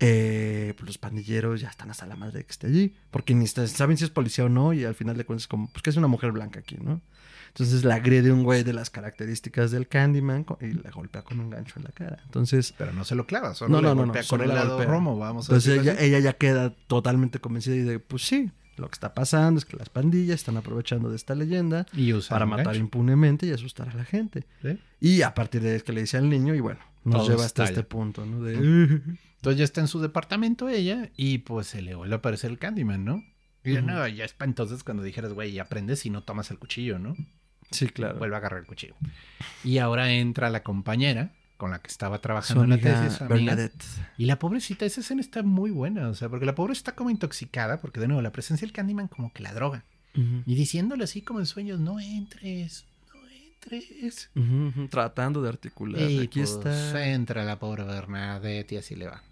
[0.00, 3.96] eh, pues los pandilleros ya están hasta la madre que esté allí, porque ni saben
[3.96, 6.06] si es policía o no, y al final de cuentas como, pues que es una
[6.06, 7.00] mujer blanca aquí, ¿no?
[7.48, 11.50] Entonces la agrede un güey de las características del Candyman y la golpea con un
[11.50, 12.18] gancho en la cara.
[12.24, 14.50] Entonces, Pero no se lo clava, solo No, le no, no, no, golpea solo con
[14.50, 14.92] el la lado golpea.
[14.92, 18.94] romo, vamos a entonces ella, ya queda totalmente convencida y de, pues sí, lo que
[18.94, 22.80] está pasando es que las pandillas están aprovechando de esta leyenda Y para matar gancho,
[22.80, 24.44] impunemente y asustar a la gente.
[24.62, 24.78] ¿sí?
[25.00, 27.64] Y a partir de que le dice al niño y bueno, nos Todo lleva hasta
[27.64, 28.40] este punto, ¿no?
[28.42, 29.18] De...
[29.38, 32.58] Entonces ya está en su departamento ella y pues se le vuelve a aparecer el
[32.58, 33.24] Candyman, ¿no?
[33.64, 36.50] Y ya, no, ya es para entonces cuando dijeras, güey, y aprendes si no tomas
[36.50, 37.16] el cuchillo, ¿no?
[37.70, 38.18] Sí, claro.
[38.18, 38.94] Vuelve a agarrar el cuchillo.
[39.62, 43.34] Y ahora entra la compañera con la que estaba trabajando en la tesis, amiga.
[43.34, 43.84] Bernadette.
[44.16, 47.10] Y la pobrecita, esa escena está muy buena, o sea, porque la pobre está como
[47.10, 49.84] intoxicada, porque de nuevo, la presencia del Candyman como que la droga.
[50.46, 54.30] Y diciéndole así como en sueños, no entres, no entres.
[54.90, 56.10] Tratando de articular.
[56.10, 57.06] Y Aquí pues, está.
[57.06, 59.22] entra la pobre Bernadette y así le va.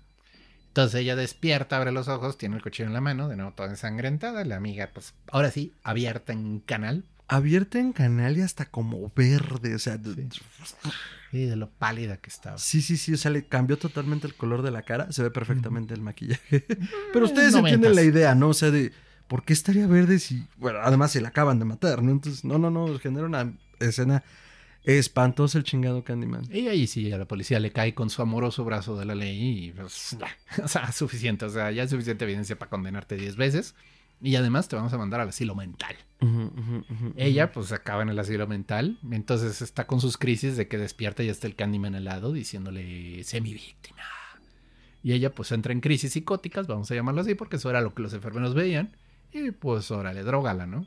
[0.77, 3.71] Entonces ella despierta, abre los ojos, tiene el cuchillo en la mano, de nuevo toda
[3.71, 4.45] ensangrentada.
[4.45, 7.03] La amiga, pues ahora sí, abierta en canal.
[7.29, 9.75] Abierta en canal y hasta como verde.
[9.75, 10.91] O sea, Sí.
[11.33, 12.59] Y de lo pálida que estaba.
[12.59, 13.15] sí, sí, sí.
[13.15, 15.11] O sea, le cambió totalmente el color de la cara.
[15.13, 16.67] Se ve perfectamente el maquillaje.
[17.15, 18.51] Pero ustedes entienden la idea, ¿no?
[18.51, 18.93] O sea, de
[19.29, 20.47] ¿por qué estaría verde si.
[20.59, 22.13] Bueno, además se la acaban de matar, ¿no?
[22.13, 22.99] Entonces, no, no, no.
[22.99, 24.23] Genera una escena
[24.87, 26.45] espantosa el chingado Candyman.
[26.51, 29.67] Y ahí sí, a la policía le cae con su amoroso brazo de la ley
[29.67, 30.29] y pues, ya,
[30.65, 33.75] o sea, suficiente, o sea, ya es suficiente evidencia para condenarte 10 veces.
[34.23, 35.95] Y además te vamos a mandar al asilo mental.
[37.17, 41.23] Ella pues acaba en el asilo mental, entonces está con sus crisis de que despierta
[41.23, 44.03] y está el Candyman al lado diciéndole, sé mi víctima.
[45.03, 47.95] Y ella pues entra en crisis psicóticas, vamos a llamarlo así, porque eso era lo
[47.95, 48.97] que los enfermeros veían.
[49.33, 50.87] Y pues órale, drogala, ¿no?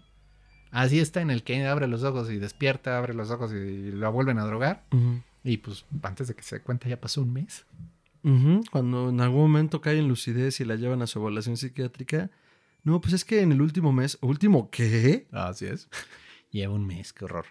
[0.71, 4.09] Así está en el que abre los ojos y despierta, abre los ojos y la
[4.09, 4.85] vuelven a drogar.
[5.43, 7.65] Y pues antes de que se dé cuenta ya pasó un mes.
[8.71, 12.29] Cuando en algún momento cae en lucidez y la llevan a su evaluación psiquiátrica.
[12.83, 14.17] No, pues es que en el último mes.
[14.21, 15.27] ¿Último qué?
[15.31, 15.89] Así es.
[16.51, 17.45] Lleva un mes, qué horror.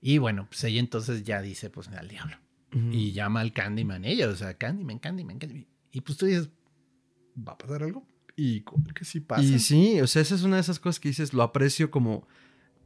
[0.00, 2.36] Y bueno, pues ella entonces ya dice, pues al diablo.
[2.90, 5.66] Y llama al Candyman ella, o sea, Candyman, Candyman, Candyman.
[5.92, 6.50] Y pues tú dices,
[7.36, 8.04] ¿va a pasar algo?
[8.36, 8.62] Y
[8.94, 9.44] que sí pasa.
[9.44, 12.26] Y sí, o sea, esa es una de esas cosas que dices, lo aprecio como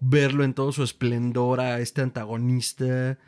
[0.01, 3.19] verlo en todo su esplendor a este antagonista,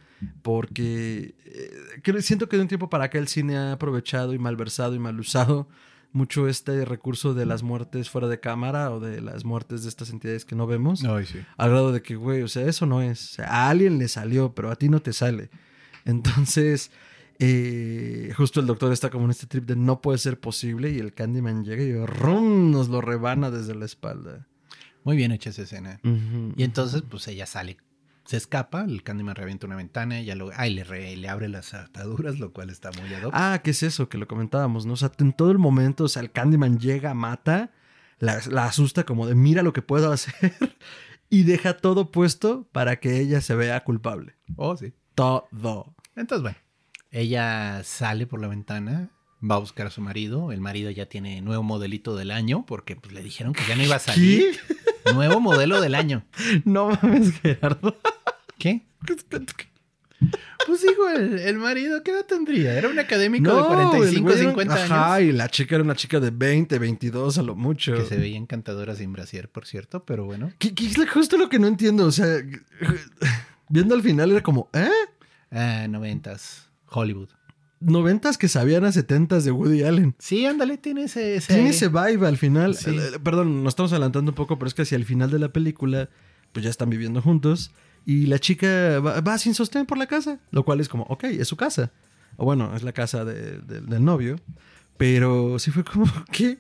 [0.42, 4.94] porque eh, siento que de un tiempo para acá el cine ha aprovechado y malversado
[4.94, 5.68] y mal usado
[6.12, 10.10] mucho este recurso de las muertes fuera de cámara o de las muertes de estas
[10.10, 11.04] entidades que no vemos.
[11.04, 11.38] Ay, sí.
[11.56, 13.32] Al grado de que, güey, o sea, eso no es.
[13.32, 15.50] O sea, a alguien le salió, pero a ti no te sale.
[16.04, 16.90] Entonces,
[17.38, 20.98] eh, justo el doctor está como en este trip de no puede ser posible y
[20.98, 22.70] el Candyman llega y ¡rum!
[22.70, 24.46] nos lo rebana desde la espalda.
[25.04, 26.00] Muy bien hecha esa escena.
[26.56, 27.78] Y entonces, pues ella sale,
[28.26, 31.74] se escapa, el Candyman revienta una ventana, ella lo, ay, le, re- le abre las
[31.74, 33.30] ataduras, lo cual está muy ad hoc.
[33.34, 34.08] Ah, ¿qué es eso?
[34.08, 34.92] Que lo comentábamos, ¿no?
[34.92, 37.70] O sea, en todo el momento, o sea, el Candyman llega, mata,
[38.18, 40.52] la, la asusta como de mira lo que puedo hacer
[41.30, 44.36] y deja todo puesto para que ella se vea culpable.
[44.56, 44.92] Oh, sí.
[45.14, 45.94] Todo.
[46.16, 46.58] Entonces, bueno,
[47.10, 49.10] ella sale por la ventana,
[49.42, 50.52] va a buscar a su marido.
[50.52, 53.82] El marido ya tiene nuevo modelito del año porque pues, le dijeron que ya no
[53.82, 54.58] iba a salir.
[55.14, 56.24] Nuevo modelo del año.
[56.64, 57.96] No mames, Gerardo.
[58.58, 58.82] ¿Qué?
[60.66, 62.74] Pues digo, el, el marido, ¿qué edad tendría?
[62.76, 65.28] Era un académico de el 45, güey era un- 50 Ajá, años.
[65.30, 67.94] y la chica era una chica de 20, 22 a lo mucho.
[67.94, 70.52] Que se veía encantadora sin brasier, por cierto, pero bueno.
[70.58, 72.04] ¿Qué, qué es justo lo que no entiendo?
[72.04, 72.26] O sea,
[73.70, 74.90] viendo al final era como, ¿eh?
[75.50, 76.68] Ah, noventas.
[76.90, 77.28] Hollywood.
[77.80, 80.14] Noventas que sabían a setentas de Woody Allen.
[80.18, 81.36] Sí, ándale, tiene ese...
[81.36, 82.74] ese Tiene ese vibe al final.
[82.76, 82.90] Sí.
[82.90, 85.48] Eh, Perdón, nos estamos adelantando un poco, pero es que hacia el final de la
[85.48, 86.10] película,
[86.52, 87.72] pues ya están viviendo juntos.
[88.04, 90.38] Y la chica va, va sin sostén por la casa.
[90.50, 91.90] Lo cual es como, ok, es su casa.
[92.36, 94.36] O bueno, es la casa de- de- del novio.
[94.98, 96.58] Pero sí fue como, ¿qué?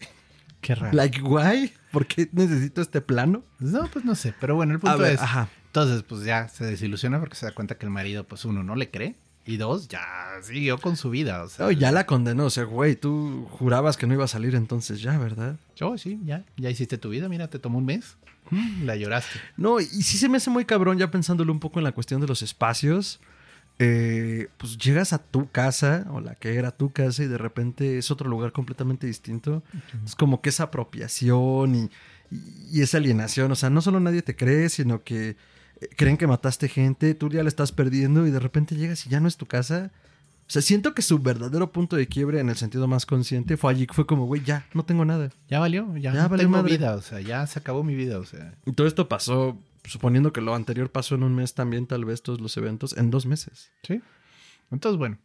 [0.62, 0.96] Qué raro.
[0.96, 1.72] Like, why?
[1.92, 3.42] ¿Por qué necesito este plano?
[3.58, 5.20] No, pues no sé, pero bueno, el punto ver, es...
[5.20, 5.48] ajá.
[5.66, 8.74] Entonces, pues ya se desilusiona porque se da cuenta que el marido, pues uno, no
[8.74, 9.16] le cree.
[9.46, 10.06] Y dos, ya
[10.42, 11.42] siguió con su vida.
[11.42, 12.44] O sea, ya la condenó.
[12.44, 15.56] O sea, güey, tú jurabas que no iba a salir entonces ya, ¿verdad?
[15.76, 18.16] Yo, sí, ya, ya hiciste tu vida, mira, te tomó un mes.
[18.50, 19.38] Mm, La lloraste.
[19.56, 22.20] No, y sí se me hace muy cabrón ya pensándolo un poco en la cuestión
[22.20, 23.20] de los espacios.
[23.78, 27.96] Eh, pues llegas a tu casa, o la que era tu casa, y de repente
[27.96, 29.62] es otro lugar completamente distinto.
[30.04, 31.90] Es como que esa apropiación y,
[32.30, 33.50] y- y esa alienación.
[33.52, 35.36] O sea, no solo nadie te cree, sino que
[35.96, 39.20] creen que mataste gente, tú ya la estás perdiendo y de repente llegas y ya
[39.20, 39.90] no es tu casa.
[40.48, 43.70] O sea, siento que su verdadero punto de quiebre en el sentido más consciente fue
[43.70, 45.30] allí, fue como, güey, ya, no tengo nada.
[45.48, 46.76] Ya valió, ya, Ya no valió tengo madre.
[46.76, 48.54] vida, o sea, ya se acabó mi vida, o sea.
[48.66, 52.22] Y todo esto pasó, suponiendo que lo anterior pasó en un mes también, tal vez
[52.22, 53.70] todos los eventos, en dos meses.
[53.84, 54.00] Sí.
[54.72, 55.18] Entonces, bueno,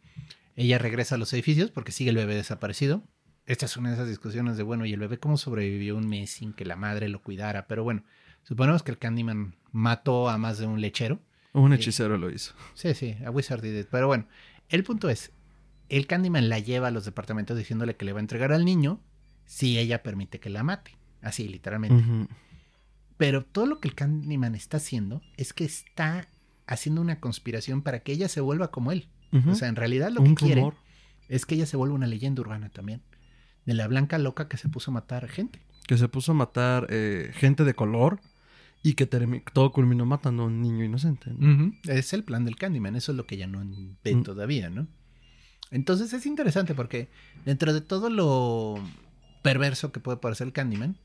[0.54, 3.02] ella regresa a los edificios porque sigue el bebé desaparecido.
[3.46, 6.30] Esta es una de esas discusiones de, bueno, ¿y el bebé cómo sobrevivió un mes
[6.30, 7.66] sin que la madre lo cuidara?
[7.66, 8.04] Pero bueno,
[8.44, 11.20] suponemos que el Candyman mató a más de un lechero.
[11.52, 11.76] Un Sí.
[11.76, 12.54] hechicero lo hizo.
[12.74, 13.88] Sí, sí, a Wizard did it.
[13.90, 14.26] Pero bueno,
[14.68, 15.32] el punto es,
[15.88, 19.00] el Candyman la lleva a los departamentos diciéndole que le va a entregar al niño
[19.44, 20.96] si ella permite que la mate.
[21.22, 22.04] Así, literalmente.
[23.16, 26.28] Pero todo lo que el Candyman está haciendo es que está
[26.66, 29.08] haciendo una conspiración para que ella se vuelva como él.
[29.48, 30.72] O sea, en realidad lo un que quiere
[31.28, 33.02] es que ella se vuelva una leyenda urbana también.
[33.66, 35.60] De la blanca loca que se puso a matar gente.
[35.86, 38.20] Que se puso a matar eh, gente de color
[38.88, 41.32] y que todo culminó matando a un niño inocente.
[41.36, 41.72] ¿no?
[41.84, 43.64] Es el plan del Candyman, eso es lo que ella no
[44.04, 44.22] ve Mm.
[44.22, 44.86] todavía, ¿no?
[45.72, 47.08] Entonces es interesante porque
[47.44, 48.76] dentro de todo lo
[49.42, 50.96] perverso que puede parecer el Candyman,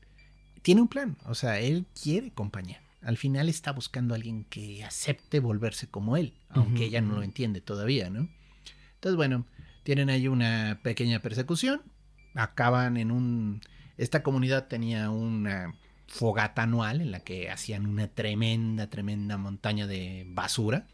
[0.62, 1.16] tiene un plan.
[1.24, 2.80] O sea, él quiere compañía.
[3.00, 7.24] Al final está buscando a alguien que acepte volverse como él, aunque ella no lo
[7.24, 8.28] entiende todavía, ¿no?
[8.94, 9.44] Entonces, bueno,
[9.82, 11.82] tienen ahí una pequeña persecución.
[12.36, 13.60] Acaban en un...
[13.98, 15.74] Esta comunidad tenía una
[16.06, 20.86] fogata anual en la que hacían una tremenda, tremenda montaña de basura.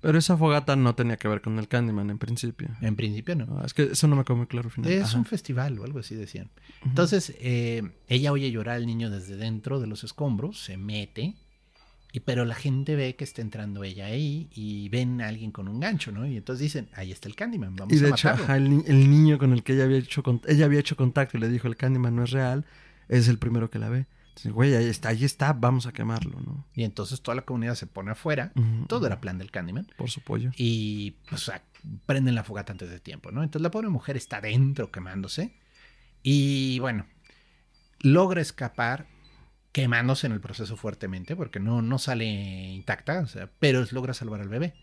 [0.00, 2.68] Pero esa fogata no tenía que ver con el Candyman en principio.
[2.80, 3.58] En principio no.
[3.58, 4.92] Ah, es que eso no me quedó muy claro al final.
[4.92, 5.18] Es Ajá.
[5.18, 6.50] un festival o algo así decían.
[6.84, 11.34] Entonces, eh, ella oye llorar al niño desde dentro de los escombros, se mete,
[12.12, 15.66] y, pero la gente ve que está entrando ella ahí y ven a alguien con
[15.66, 16.26] un gancho, ¿no?
[16.28, 18.44] Y entonces dicen, ahí está el Candyman, vamos y de a hecho, matarlo.
[18.44, 21.40] ajá, el, el niño con el que ella había hecho ella había hecho contacto y
[21.40, 22.64] le dijo el Candyman no es real,
[23.08, 24.06] es el primero que la ve.
[24.44, 26.66] Güey, ahí está, ahí está, vamos a quemarlo, ¿no?
[26.74, 28.52] Y entonces toda la comunidad se pone afuera,
[28.86, 30.50] todo era plan del Candyman, Por su pollo.
[30.56, 31.62] y pues a-
[32.06, 33.42] prenden la fogata antes de tiempo, ¿no?
[33.42, 35.54] Entonces la pobre mujer está dentro quemándose,
[36.22, 37.06] y bueno,
[38.00, 39.06] logra escapar
[39.72, 44.40] quemándose en el proceso fuertemente, porque no, no sale intacta, o sea, pero logra salvar
[44.40, 44.74] al bebé.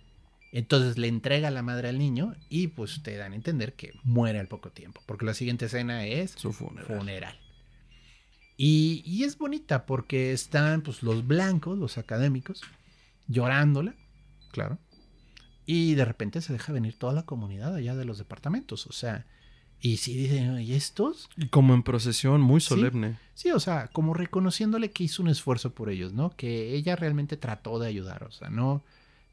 [0.52, 3.92] Entonces le entrega a la madre al niño y pues te dan a entender que
[4.04, 6.86] muere al poco tiempo, porque la siguiente escena es Su funeral.
[6.98, 7.40] funeral.
[8.58, 12.62] Y, y es bonita porque están pues los blancos, los académicos,
[13.28, 13.96] llorándola,
[14.52, 14.78] claro.
[15.66, 19.26] Y de repente se deja venir toda la comunidad allá de los departamentos, o sea,
[19.82, 21.30] y si dicen, ¿y estos?
[21.38, 23.20] Y como en procesión, muy solemne.
[23.34, 26.36] Sí, o sea, como reconociéndole que hizo un esfuerzo por ellos, ¿no?
[26.36, 28.84] Que ella realmente trató de ayudar, o sea, no...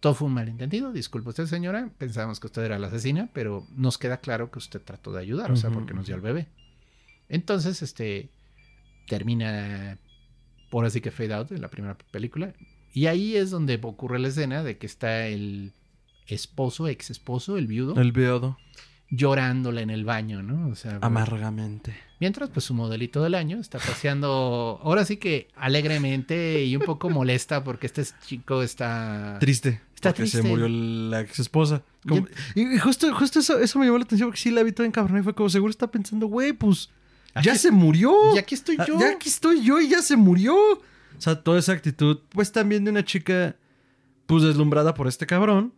[0.01, 3.99] Todo fue un malentendido, disculpe usted señora, pensábamos que usted era la asesina, pero nos
[3.99, 6.49] queda claro que usted trató de ayudar, o sea, porque nos dio al bebé.
[7.29, 8.29] Entonces, este,
[9.13, 9.99] termina
[10.71, 12.55] por así que fade out en la primera película,
[12.95, 15.73] y ahí es donde ocurre la escena de que está el
[16.27, 18.57] esposo, ex esposo, el viudo, El viudo,
[19.11, 20.69] llorándola en el baño, ¿no?
[20.69, 21.95] O sea, amargamente.
[22.21, 27.11] Mientras, pues su modelito del año está paseando, ahora sí que alegremente y un poco
[27.11, 29.37] molesta porque este chico está...
[29.41, 29.83] Triste.
[29.95, 30.49] Está porque se triste.
[30.49, 31.83] murió la ex esposa.
[32.55, 34.87] Y, y justo, justo eso, eso me llamó la atención porque sí la vi toda
[34.87, 36.89] encabronada y fue como seguro está pensando, güey, pues
[37.35, 38.13] Aquí ya se murió.
[38.35, 38.99] Y aquí estoy Ah, yo.
[39.01, 40.55] Ya aquí estoy yo y ya se murió.
[40.55, 40.81] O
[41.19, 43.57] sea, toda esa actitud, pues también de una chica,
[44.27, 45.73] pues deslumbrada por este cabrón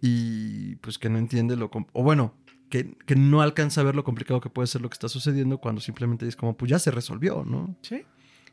[0.00, 1.70] y pues que no entiende lo...
[1.70, 2.34] com- O bueno,
[2.68, 5.58] que, que no alcanza a ver lo complicado que puede ser lo que está sucediendo
[5.58, 7.74] cuando simplemente es como, pues ya se resolvió, ¿no?
[7.82, 8.02] Sí.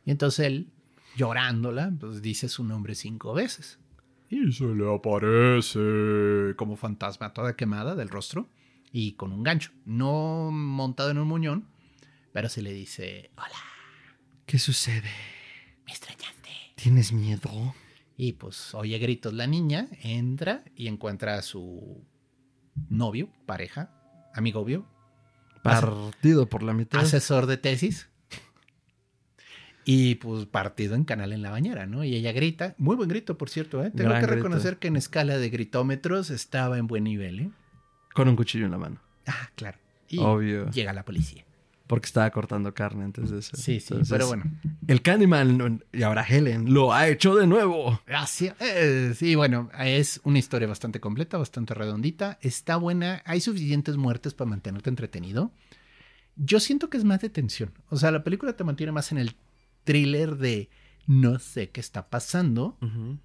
[0.06, 0.68] Y entonces él,
[1.16, 3.78] llorándola, pues dice su nombre cinco veces.
[4.30, 8.48] Y se le aparece como fantasma toda quemada del rostro
[8.92, 9.72] y con un gancho.
[9.86, 11.66] No montado en un muñón,
[12.38, 13.58] pero se le dice, hola,
[14.46, 15.10] ¿Qué sucede?
[15.88, 16.50] me extrañaste.
[16.76, 17.74] ¿Tienes miedo?
[18.16, 22.06] Y pues oye gritos la niña, entra y encuentra a su
[22.90, 23.90] novio, pareja,
[24.36, 24.86] amigo obvio,
[25.64, 27.00] Partido por la mitad.
[27.02, 28.08] asesor de tesis.
[29.84, 32.04] Y pues partido en canal en la bañera, ¿no?
[32.04, 33.90] Y ella grita, muy buen grito, por cierto, ¿eh?
[33.90, 34.44] Tengo Gran que grito.
[34.44, 37.52] reconocer que en escala de gritómetros estaba en buen nivel, ¿eh?
[38.14, 39.02] Con un cuchillo en la mano.
[39.26, 39.80] Ah, claro.
[40.08, 40.70] Y Obvio.
[40.70, 41.47] llega la policía.
[41.88, 43.56] Porque estaba cortando carne antes de eso.
[43.56, 44.44] Sí, sí, Entonces, pero bueno.
[44.88, 48.00] El Candyman, y ahora Helen, lo ha hecho de nuevo.
[48.08, 52.38] Así, eh, sí, bueno, es una historia bastante completa, bastante redondita.
[52.42, 53.24] Está buena.
[53.26, 55.52] Hay suficientes muertes para mantenerte entretenido.
[56.36, 57.72] Yo siento que es más de tensión.
[57.90, 59.36] O sea, la película te mantiene más en el
[59.84, 60.70] thriller de
[61.08, 62.78] no sé qué está pasando,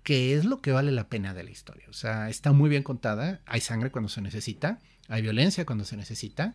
[0.04, 1.86] que es lo que vale la pena de la historia.
[1.90, 3.40] O sea, está muy bien contada.
[3.44, 4.78] Hay sangre cuando se necesita.
[5.08, 6.54] Hay violencia cuando se necesita.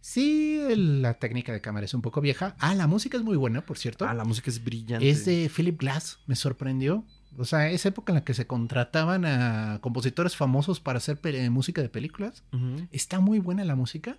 [0.00, 2.56] Sí, la técnica de cámara es un poco vieja.
[2.58, 4.06] Ah, la música es muy buena, por cierto.
[4.06, 5.08] Ah, la música es brillante.
[5.08, 7.04] Es de Philip Glass, me sorprendió.
[7.36, 11.48] O sea, esa época en la que se contrataban a compositores famosos para hacer pe-
[11.50, 12.42] música de películas.
[12.90, 14.16] Está muy buena la música.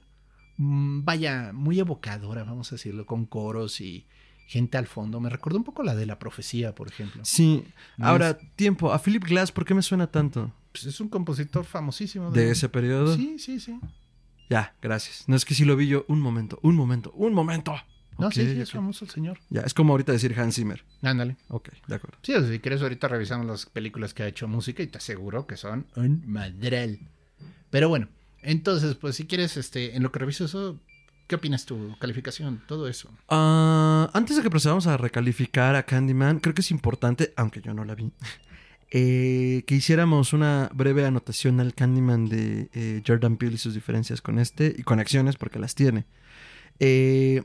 [0.58, 4.06] Mm, Vaya, muy evocadora, vamos a decirlo, con coros y
[4.48, 5.20] gente al fondo.
[5.20, 7.22] Me recordó un poco la de la profecía, por ejemplo.
[7.26, 7.64] Sí.
[7.98, 8.94] No Ahora, tiempo.
[8.94, 10.54] A Philip Glass, ¿por qué me suena tanto?
[10.72, 12.32] Pues es un compositor famosísimo.
[12.32, 13.16] ¿De ese periodo?
[13.16, 13.78] Sí, sí, sí.
[14.52, 15.24] Ya, gracias.
[15.30, 16.04] No es que si lo vi yo.
[16.10, 17.74] Un momento, un momento, un momento.
[18.20, 19.39] No, sí, sí, es famoso el señor.
[19.49, 20.84] Ya, es como ahorita decir Hans Zimmer.
[21.02, 21.38] Ándale.
[21.47, 22.18] Ok, de acuerdo.
[22.22, 25.56] Sí, si quieres ahorita revisamos las películas que ha hecho música y te aseguro que
[25.56, 26.99] son un madral.
[27.70, 28.10] Pero bueno,
[28.41, 30.78] entonces, pues si quieres, este, en lo que reviso eso,
[31.28, 32.62] ¿qué opinas tu calificación?
[32.68, 33.10] Todo eso.
[33.30, 37.74] Ah, antes de que procedamos a recalificar a Candyman, creo que es importante, aunque yo
[37.74, 38.12] no la vi,
[38.92, 44.22] eh, que hiciéramos una breve anotación al Candyman de eh, Jordan Peele y sus diferencias
[44.22, 46.06] con este y conexiones, porque las tiene.
[46.80, 47.42] Eh,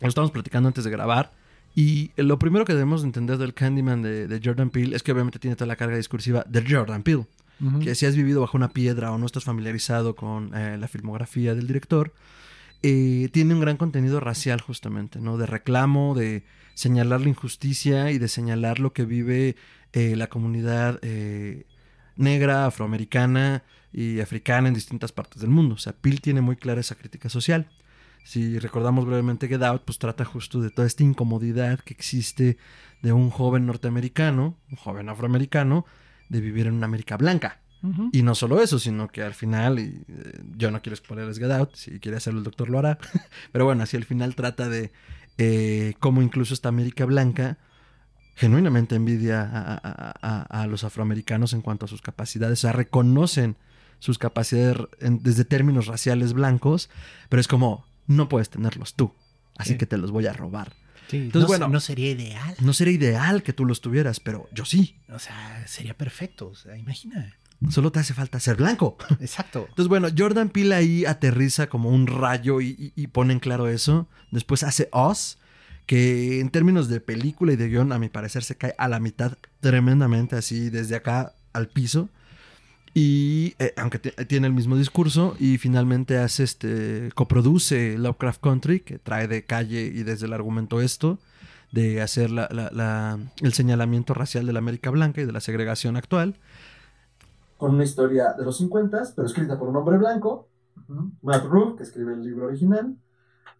[0.00, 1.32] lo estamos platicando antes de grabar.
[1.74, 5.38] Y lo primero que debemos entender del Candyman de, de Jordan Peele es que obviamente
[5.38, 7.26] tiene toda la carga discursiva de Jordan Peele.
[7.80, 11.68] Que si has vivido bajo una piedra o no estás familiarizado con la filmografía del
[11.68, 12.12] director,
[12.82, 15.38] eh, tiene un gran contenido racial justamente, ¿no?
[15.38, 16.42] De reclamo, de
[16.74, 19.54] señalar la injusticia y de señalar lo que vive
[19.92, 21.66] eh, la comunidad eh,
[22.16, 23.62] negra, afroamericana
[23.92, 25.74] y africana en distintas partes del mundo.
[25.74, 27.68] O sea, Peele tiene muy clara esa crítica social.
[28.24, 32.56] Si recordamos brevemente Get Out, pues trata justo de toda esta incomodidad que existe
[33.02, 35.84] de un joven norteamericano, un joven afroamericano,
[36.28, 37.58] de vivir en una América blanca.
[38.12, 41.50] Y no solo eso, sino que al final, y eh, yo no quiero spoilerles Get
[41.50, 42.96] Out, si quiere hacerlo el doctor lo hará,
[43.50, 44.92] pero bueno, así al final trata de
[45.36, 47.58] eh, cómo incluso esta América Blanca
[48.34, 52.72] genuinamente envidia a, a- a- a los afroamericanos en cuanto a sus capacidades, o sea,
[52.72, 53.56] reconocen
[53.98, 56.90] sus capacidades en- desde términos raciales blancos,
[57.28, 59.12] pero es como, no puedes tenerlos tú,
[59.56, 59.78] así Sí.
[59.78, 60.72] que te los voy a robar.
[61.08, 61.68] Sí, Entonces, no, bueno.
[61.68, 62.54] no sería ideal.
[62.60, 66.48] No sería ideal que tú los tuvieras, pero yo sí, O sea, sería perfecto.
[66.48, 67.34] O sea, imagina.
[67.68, 68.96] solo te hace falta ser blanco.
[69.20, 69.66] Exacto.
[69.68, 73.68] Entonces, bueno, Jordan Peele ahí aterriza como un rayo y, y- y pone en claro
[73.68, 74.08] eso.
[74.30, 75.38] Después hace Oz,
[75.92, 78.98] que en términos de película y de guion, a mi parecer, se cae a la
[78.98, 82.08] mitad tremendamente, así desde acá al piso.
[82.94, 87.10] Y eh, aunque te- tiene el mismo discurso, y finalmente hace este.
[87.14, 91.18] coproduce Lovecraft Country, que trae de calle y desde el argumento esto,
[91.72, 95.40] de hacer la- la- la- el señalamiento racial de la América Blanca y de la
[95.40, 96.36] segregación actual.
[97.58, 100.48] Con una historia de los 50, pero escrita por un hombre blanco,
[101.20, 102.96] Matt Roof, que escribe el libro original,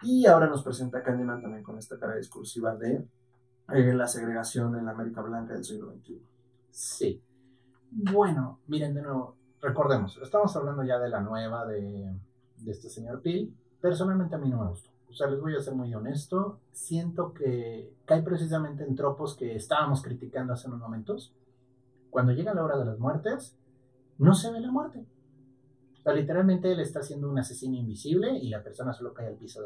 [0.02, 3.06] y ahora nos presenta Candyman también con esta cara discursiva de
[3.72, 6.22] eh, la segregación en la América Blanca del siglo XXI.
[6.70, 7.22] Sí.
[7.90, 12.14] Bueno, miren, de nuevo, recordemos, estamos hablando ya de la nueva de,
[12.58, 13.54] de este señor Peel.
[13.80, 14.90] Personalmente a mí no me gustó.
[15.08, 16.58] O sea, les voy a ser muy honesto.
[16.72, 21.34] Siento que cae precisamente en tropos que estábamos criticando hace unos momentos.
[22.08, 23.56] Cuando llega la hora de las muertes,
[24.18, 25.04] no se ve la muerte.
[26.02, 29.36] O sea, literalmente él está siendo un asesino invisible y la persona solo cae al
[29.36, 29.60] piso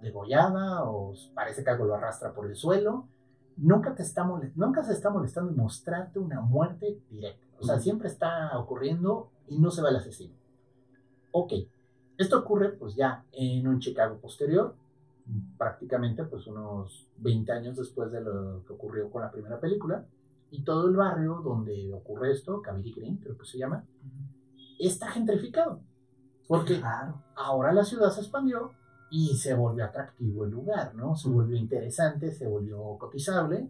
[0.00, 3.08] degollada o parece que algo lo arrastra por el suelo
[3.60, 7.46] nunca te está nunca se está molestando en mostrarte una muerte directa.
[7.58, 10.34] O sea, siempre está ocurriendo y no se va el asesino.
[11.32, 11.52] Ok,
[12.16, 14.74] esto ocurre pues ya en un Chicago posterior,
[15.58, 20.06] prácticamente pues unos 20 años después de lo que ocurrió con la primera película,
[20.50, 23.84] y todo el barrio donde ocurre esto, Cabiri Green creo que se llama,
[24.86, 25.80] está gentrificado.
[26.48, 26.82] Porque
[27.36, 28.72] ahora la ciudad se expandió
[29.10, 31.14] y se volvió atractivo el lugar, ¿no?
[31.16, 33.68] Se volvió interesante, se volvió cotizable.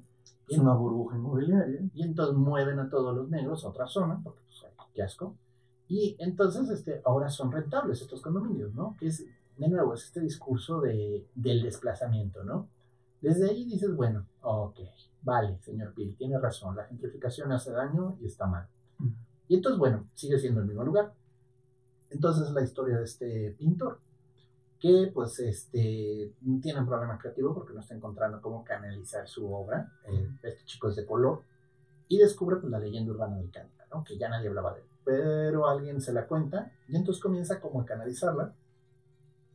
[0.48, 1.80] Es una burbuja inmobiliaria.
[1.94, 5.36] Y entonces mueven a todos los negros a otra zona, porque pues, qué asco.
[5.88, 8.96] Y entonces este, ahora son rentables estos condominios, ¿no?
[8.98, 12.68] Que es, de nuevo, es este discurso de, del desplazamiento, ¿no?
[13.20, 14.78] Desde ahí dices, bueno, ok,
[15.22, 18.66] vale, señor Pili, tiene razón, la gentrificación hace daño y está mal.
[19.51, 21.12] Y entonces, bueno, sigue siendo el mismo lugar.
[22.09, 23.98] Entonces la historia de este pintor,
[24.78, 26.32] que pues este,
[26.62, 29.92] tiene un problema creativo porque no está encontrando cómo canalizar su obra.
[30.07, 31.42] Eh, este chico es de color
[32.07, 34.05] y descubre pues, la leyenda urbana del Candyman, ¿no?
[34.05, 34.86] que ya nadie hablaba de él.
[35.05, 38.55] Pero alguien se la cuenta y entonces comienza como a canalizarla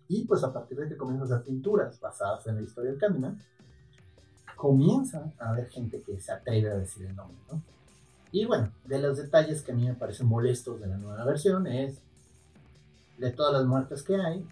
[0.10, 3.00] Y pues a partir de que comienzan a hacer pinturas basadas en la historia del
[3.00, 3.40] Candyman,
[4.58, 7.62] comienza a haber gente que se atreve a decir el nombre, ¿no?
[8.36, 11.68] Y bueno, de los detalles que a mí me parecen molestos de la nueva versión
[11.68, 12.02] es,
[13.18, 14.46] de todas las muertes que hay,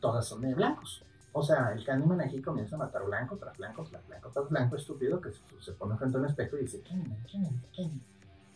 [0.00, 1.04] todas son de blancos.
[1.32, 4.76] O sea, el Candyman aquí comienza a matar blanco tras blanco, tras blanco, tras blanco,
[4.76, 8.02] estúpido, que se, pone frente a un espejo y dice, Candyman, Candyman, Candyman.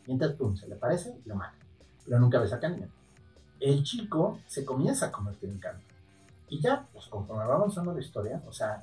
[0.06, 1.58] Y entonces, pum, se le parece y lo mata.
[2.06, 2.90] Pero nunca ves a Candyman.
[3.60, 5.94] El chico se comienza a convertir en Candyman.
[6.48, 8.82] Y ya, pues conforme va avanzando la historia, o sea,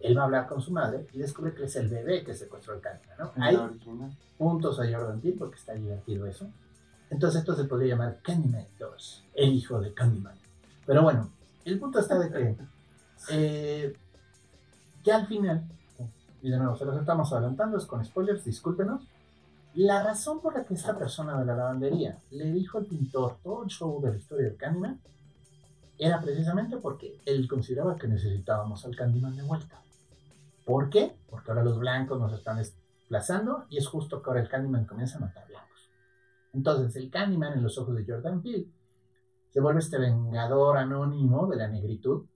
[0.00, 2.74] él va a hablar con su madre y descubre que es el bebé que secuestró
[2.74, 3.32] el Candyman, ¿no?
[3.36, 3.56] Hay
[4.36, 6.48] puntos a Jordan Peele porque está divertido eso.
[7.10, 10.36] Entonces esto se podría llamar Candyman 2, el hijo de Candyman.
[10.86, 11.30] Pero bueno,
[11.64, 12.56] el punto está de que
[13.30, 13.96] eh,
[15.04, 15.64] ya al final,
[16.42, 19.02] y de nuevo se los estamos adelantando, es con spoilers, discúlpenos.
[19.74, 23.64] La razón por la que esta persona de la lavandería le dijo al pintor todo
[23.64, 25.00] el show de la historia del Candyman
[25.98, 29.80] era precisamente porque él consideraba que necesitábamos al Candyman de vuelta.
[30.68, 31.16] ¿Por qué?
[31.30, 35.16] Porque ahora los blancos nos están desplazando y es justo que ahora el Candyman comienza
[35.16, 35.90] a matar blancos.
[36.52, 38.68] Entonces el Candyman en los ojos de Jordan Peele
[39.48, 42.26] se vuelve este vengador anónimo de la negritud,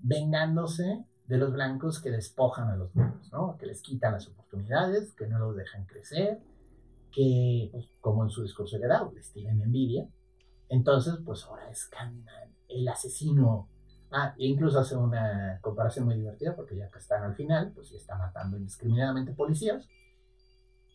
[0.00, 3.56] vengándose de los blancos que despojan a los negros, ¿no?
[3.56, 6.42] que les quitan las oportunidades, que no los dejan crecer,
[7.10, 10.06] que, pues, como en su discurso heredado, les tienen envidia.
[10.68, 13.70] Entonces, pues ahora es Candyman, el asesino
[14.12, 17.90] Ah, e incluso hace una comparación muy divertida porque ya que están al final, pues
[17.90, 19.88] ya está matando indiscriminadamente policías.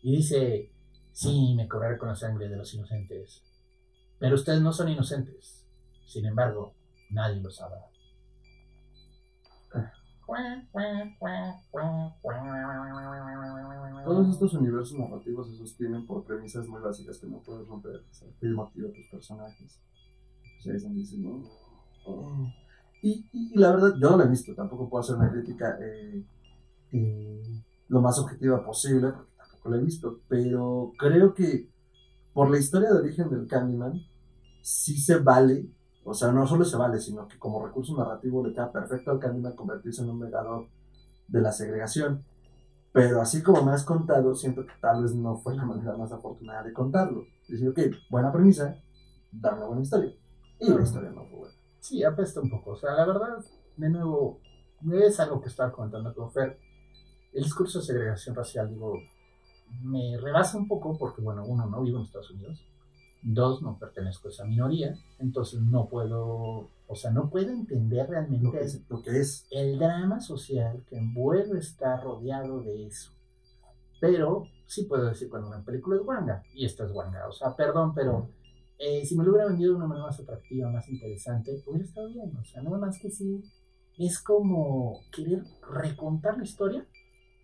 [0.04, 0.72] Y dice,
[1.12, 3.44] sí, me cobraré con la sangre de los inocentes.
[4.20, 5.66] Pero ustedes no son inocentes.
[6.06, 6.76] Sin embargo,
[7.10, 7.82] nadie lo sabrá.
[14.06, 18.04] Todos estos universos narrativos se sostienen por premisas muy básicas que no puedes romper.
[18.42, 19.82] el motivo de tus personajes.
[22.06, 22.67] Pues.
[23.02, 23.26] Y,
[23.56, 26.26] la verdad, yo no la he visto, tampoco puedo hacer una crítica eh,
[26.92, 31.70] eh, lo más objetiva posible, porque tampoco la he visto, pero creo que
[32.34, 34.02] por la historia de origen del Candyman,
[34.62, 35.70] sí se vale,
[36.04, 39.20] o sea, no solo se vale, sino que como recurso narrativo le queda perfecto al
[39.20, 40.68] Candyman convertirse en un megador
[41.28, 42.24] de la segregación.
[42.94, 46.12] Pero así como me has contado, siento que tal vez no fue la manera más
[46.12, 47.26] afortunada de contarlo.
[47.48, 47.80] Decir, ok,
[48.10, 48.76] buena premisa,
[49.32, 50.14] dar una buena historia.
[50.60, 51.57] Y la historia no fue buena.
[51.88, 52.72] Sí, apesta un poco.
[52.72, 53.38] O sea, la verdad,
[53.78, 54.42] de nuevo,
[54.92, 56.60] es algo que estaba comentando con Fer.
[57.32, 59.00] El discurso de segregación racial, digo,
[59.84, 62.62] me rebasa un poco porque, bueno, uno, no vivo en Estados Unidos.
[63.22, 64.96] Dos, no pertenezco a esa minoría.
[65.20, 68.44] Entonces no puedo, o sea, no puedo entender realmente
[68.90, 73.14] lo que es, el drama social que envuelve estar rodeado de eso.
[74.02, 77.30] Pero sí puedo decir cuando una película es Wanga, y esta es Wanga.
[77.30, 78.30] O sea, perdón, pero
[78.80, 82.10] eh, si me lo hubiera vendido de una manera más atractiva, más interesante, hubiera estado
[82.10, 82.36] bien.
[82.38, 83.44] O sea, nada más que sí,
[83.98, 86.86] es como querer recontar la historia.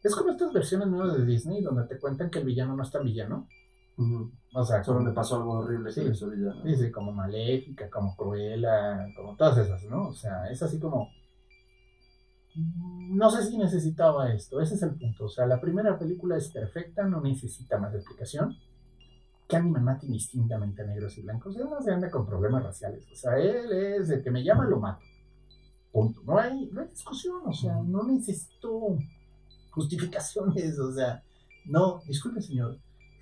[0.03, 2.91] Es como estas versiones nuevas de Disney donde te cuentan que el villano no es
[2.91, 3.47] tan villano.
[4.53, 6.61] O sea, solo le pasó algo horrible sí, ese villano.
[6.63, 10.09] Sí, sí, como Maléfica, como Cruella, como todas esas, ¿no?
[10.09, 11.09] O sea, es así como.
[12.55, 15.25] No sé si necesitaba esto, ese es el punto.
[15.25, 18.55] O sea, la primera película es perfecta, no necesita más explicación
[19.47, 21.55] Candyman mata indistintamente negros y blancos.
[21.55, 23.05] Él no se anda con problemas raciales.
[23.11, 25.05] O sea, él es el que me llama, lo mato.
[25.91, 26.21] Punto.
[26.25, 27.41] No hay, no hay discusión.
[27.45, 28.97] O sea, no necesito
[29.71, 30.79] justificaciones.
[30.79, 31.23] O sea,
[31.65, 32.77] no, disculpe, señor.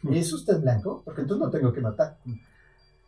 [0.10, 1.02] ¿Es usted blanco?
[1.04, 2.18] Porque entonces no tengo que matar.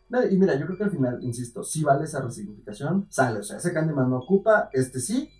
[0.08, 3.40] No, y mira, yo creo que al final, insisto, si vale esa resignificación, sale.
[3.40, 5.30] O sea, ese Candyman no ocupa, este sí,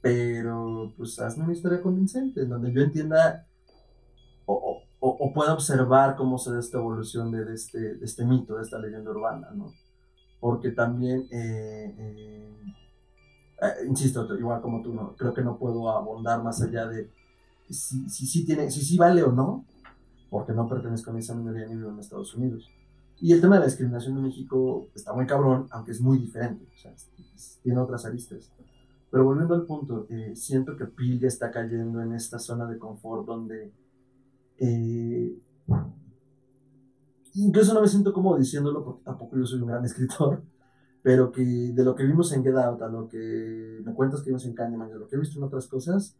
[0.00, 3.46] pero pues hazme una historia convincente, en donde yo entienda
[5.00, 8.62] o, o, pueda observar cómo se da esta evolución de, este, de, este, mito, de
[8.62, 9.72] esta leyenda urbana, ¿no?
[10.38, 12.54] Porque también, eh, eh,
[13.62, 17.10] eh, insisto, igual como tú, no, creo que no puedo abondar más allá de
[17.70, 19.64] si, si, tiene, si, si vale o no,
[20.28, 22.70] porque no pertenezco a esa minoría ni vivo en Estados Unidos.
[23.20, 26.66] Y el tema de la discriminación en México está muy cabrón, aunque es muy diferente,
[26.74, 26.92] o sea,
[27.62, 28.50] tiene otras aristas.
[29.10, 33.26] Pero volviendo al punto, siento que Pil ya está cayendo en esta zona de confort
[33.26, 33.72] donde
[34.60, 35.38] eh,
[37.34, 40.42] incluso no me siento cómodo diciéndolo porque tampoco yo soy un gran escritor,
[41.02, 44.30] pero que de lo que vimos en Get Out, a lo que me cuentas que
[44.30, 46.16] vimos en Candyman, de lo que he visto en otras cosas,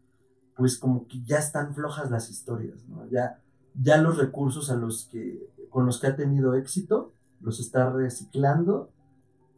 [0.55, 2.83] pues como que ya están flojas las historias.
[3.09, 3.39] Ya,
[3.79, 8.91] ya los recursos a los que, con los que ha tenido éxito los está reciclando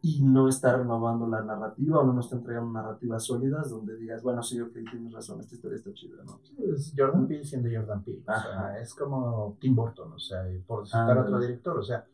[0.06, 4.22] y no está renovando la narrativa o no nos está entregando narrativas sólidas donde digas,
[4.22, 6.40] bueno, sí, ok, tienes razón, esta historia está chida, ¿no?
[6.74, 8.20] es Jordan Peele siendo Jordan Peele.
[8.20, 12.04] O sea, es como Tim Burton, o sea, por citar otro director, o sea,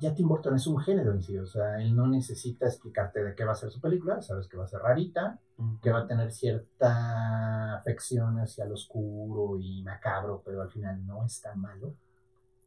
[0.00, 3.34] ya Tim Burton es un género en sí, o sea, él no necesita explicarte de
[3.34, 5.38] qué va a ser su película, sabes que va a ser rarita,
[5.82, 11.26] que va a tener cierta afección hacia lo oscuro y macabro, pero al final no
[11.26, 11.92] es tan malo.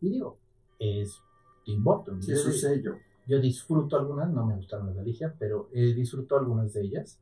[0.01, 0.37] Y digo,
[0.77, 1.19] es
[1.65, 2.21] Tim Burton.
[2.21, 2.93] Sí, eso sé yo.
[3.27, 7.19] Yo disfruto algunas, no me gustaron las de Alicia, pero eh, disfruto algunas de ellas.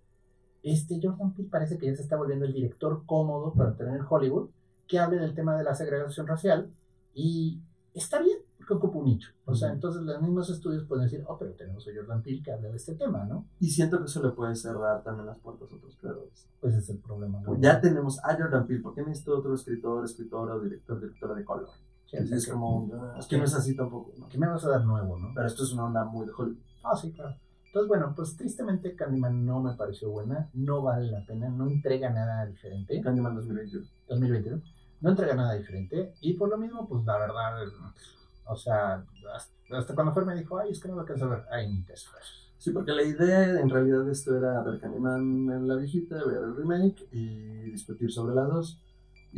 [0.63, 4.05] Este Jordan Peele parece que ya se está volviendo el director cómodo para tener en
[4.07, 4.49] Hollywood,
[4.87, 6.71] que hable del tema de la segregación racial
[7.13, 7.59] y
[7.93, 8.37] está bien
[8.67, 9.31] que ocupa un nicho.
[9.45, 12.51] O sea, entonces los mismos estudios pueden decir, oh, pero tenemos a Jordan Peele que
[12.51, 13.47] habla de este tema, ¿no?
[13.59, 16.47] Y siento que eso le puede cerrar también las puertas a otros creadores.
[16.59, 17.39] Pues es el problema.
[17.39, 17.57] ¿no?
[17.59, 21.45] Ya tenemos a Jordan Peele, ¿por qué necesito otro escritor, escritora o director, directora de
[21.45, 21.69] color?
[22.09, 22.89] Sí, es, como,
[23.19, 24.29] es que no es así tampoco, ¿no?
[24.29, 25.31] ¿Qué me vas a dar nuevo, no?
[25.35, 26.63] Pero esto es una onda muy de Hollywood.
[26.83, 27.35] Ah, sí, claro.
[27.65, 32.09] Entonces, bueno, pues tristemente Candyman no me pareció buena, no vale la pena, no entrega
[32.09, 33.01] nada diferente.
[33.01, 33.85] Candyman 2021.
[34.07, 34.61] 2021,
[35.01, 37.57] no entrega nada diferente y por lo mismo, pues la verdad,
[38.45, 39.03] o sea,
[39.35, 41.69] hasta, hasta cuando Fer me dijo, ay, es que no lo alcanzo a ver, ay,
[41.69, 42.53] ni te esfuerzos.
[42.57, 46.37] Sí, porque la idea en realidad de esto era ver Candyman en la viejita, ver
[46.37, 48.81] el remake y discutir sobre las dos.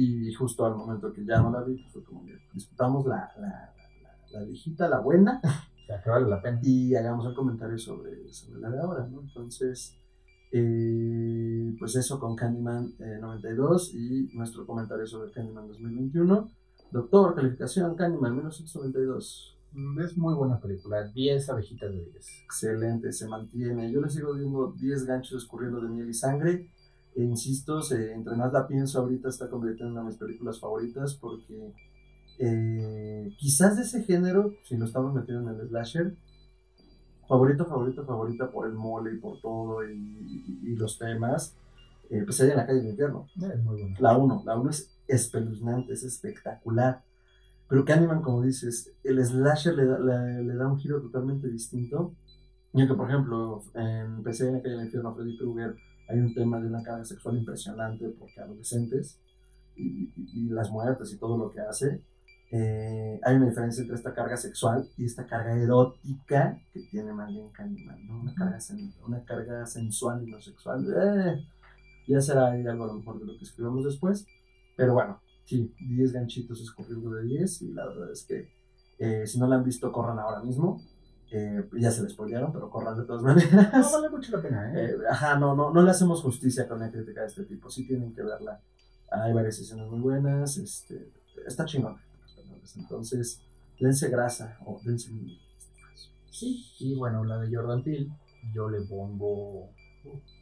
[0.01, 3.29] Y justo al momento que ya no la vi, pues fue como que discutamos la,
[3.37, 5.41] la, la, la viejita, la buena,
[5.87, 6.59] sea, que vale la pena.
[6.63, 9.21] y hagamos el comentario sobre, sobre la de ahora, ¿no?
[9.21, 9.97] Entonces,
[10.51, 16.49] eh, pues eso con Candyman eh, 92 y nuestro comentario sobre Candyman 2021.
[16.91, 19.57] Doctor, calificación Candyman 1992.
[19.73, 22.27] Mm, Es muy buena película, 10 abejitas de 10.
[22.45, 23.91] Excelente, se mantiene.
[23.91, 26.71] Yo le sigo viendo 10 ganchos escurriendo de miel y sangre.
[27.19, 30.59] E insisto, se- entre más la pienso ahorita está convirtiendo en una de mis películas
[30.59, 31.73] favoritas porque
[32.39, 36.15] eh, quizás de ese género, si lo estamos metiendo en el slasher,
[37.27, 41.55] favorito, favorito, favorita por el mole y por todo y, y- y los temas,
[42.09, 43.27] eh, pues hay en la calle del infierno.
[43.35, 43.97] Es muy buena.
[43.99, 47.03] La 1, la 1 es espeluznante, es espectacular.
[47.67, 52.13] Pero Candyman, como dices, el slasher le da, le, le da un giro totalmente distinto.
[52.73, 55.75] Y aunque, por ejemplo, en PC en la calle del infierno, Freddy Krueger,
[56.09, 59.19] hay un tema de una carga sexual impresionante porque adolescentes
[59.75, 62.01] y, y- y las muertes y todo lo que hace.
[62.51, 67.29] eh, hay una diferencia entre esta carga sexual y esta carga erótica que tiene más
[67.29, 68.21] bien Candyman, ¿no?
[68.21, 70.85] Una carga, sen- una carga sensual y no sexual.
[70.91, 71.45] Eh,
[72.07, 74.25] ya será ahí algo a lo mejor de lo que escribamos después.
[74.75, 78.49] Pero bueno, sí, 10 ganchitos escogiendo de 10 y la verdad es que
[78.97, 80.81] eh, si no la han visto, corran ahora mismo.
[81.31, 83.71] Eh, ya se les spoilearon, pero corran de todas maneras.
[83.73, 84.91] No vale mucho la pena, ¿eh?
[84.91, 87.69] Eh, ajá, no, no, no le hacemos justicia con una crítica de este tipo.
[87.69, 88.59] Sí tienen que verla.
[89.11, 90.57] Hay varias escenas muy buenas.
[90.57, 91.11] Este,
[91.45, 91.97] está chingón.
[92.75, 93.41] Entonces,
[93.79, 95.11] dense grasa o dense.
[96.31, 98.09] Sí, y bueno, la de Jordan Peele,
[98.53, 99.69] yo le pongo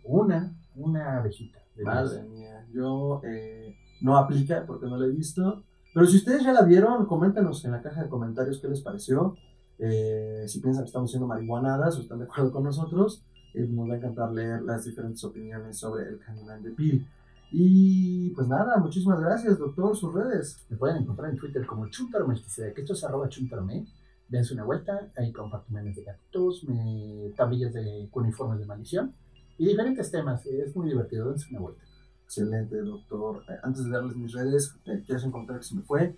[0.03, 1.59] una, una abejita.
[1.75, 1.85] de 10.
[1.85, 5.63] Madre mía, yo eh, no aplica porque no la he visto.
[5.93, 9.35] Pero si ustedes ya la vieron, coméntenos en la caja de comentarios qué les pareció.
[9.79, 13.23] Eh, si piensan que estamos siendo marihuanadas o están de acuerdo con nosotros,
[13.53, 17.07] eh, nos va a encantar leer las diferentes opiniones sobre el Candyman de Peel.
[17.51, 19.95] Y pues nada, muchísimas gracias, doctor.
[19.95, 20.65] Sus redes.
[20.69, 23.87] Me pueden encontrar en Twitter como Chuntarome, que esto es arroba Chuntarome.
[24.27, 29.13] Dense una vuelta, ahí comparto memes de gatitos, me, tablillas de uniformes de maldición
[29.57, 30.45] y diferentes temas.
[30.45, 31.81] Es muy divertido, dense una vuelta.
[32.25, 33.43] Excelente, doctor.
[33.47, 36.17] Eh, antes de darles mis redes, eh, quiero encontrar que se me fue.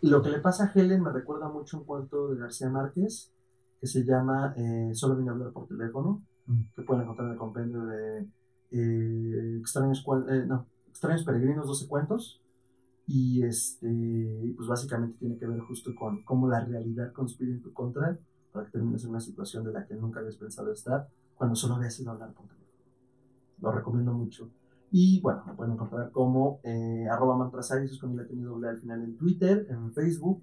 [0.00, 3.32] Lo que le pasa a Helen me recuerda mucho un cuento de García Márquez
[3.80, 6.62] que se llama eh, Solo vine a hablar por teléfono, Mm.
[6.74, 8.26] que pueden encontrar en el compendio de
[8.70, 12.42] eh, extraños, eh, no, extraños Peregrinos, 12 cuentos.
[13.06, 17.72] Y este, pues básicamente tiene que ver justo con cómo la realidad conspira en tu
[17.72, 18.18] contra
[18.52, 21.74] para que termines en una situación de la que nunca habías pensado estar cuando solo
[21.76, 22.68] habías ido a hablar por teléfono.
[23.60, 24.50] Lo recomiendo mucho.
[24.90, 28.78] Y bueno, me pueden encontrar como eh, arroba mantrasaya, eso es con el doble al
[28.78, 30.42] final en Twitter, en Facebook,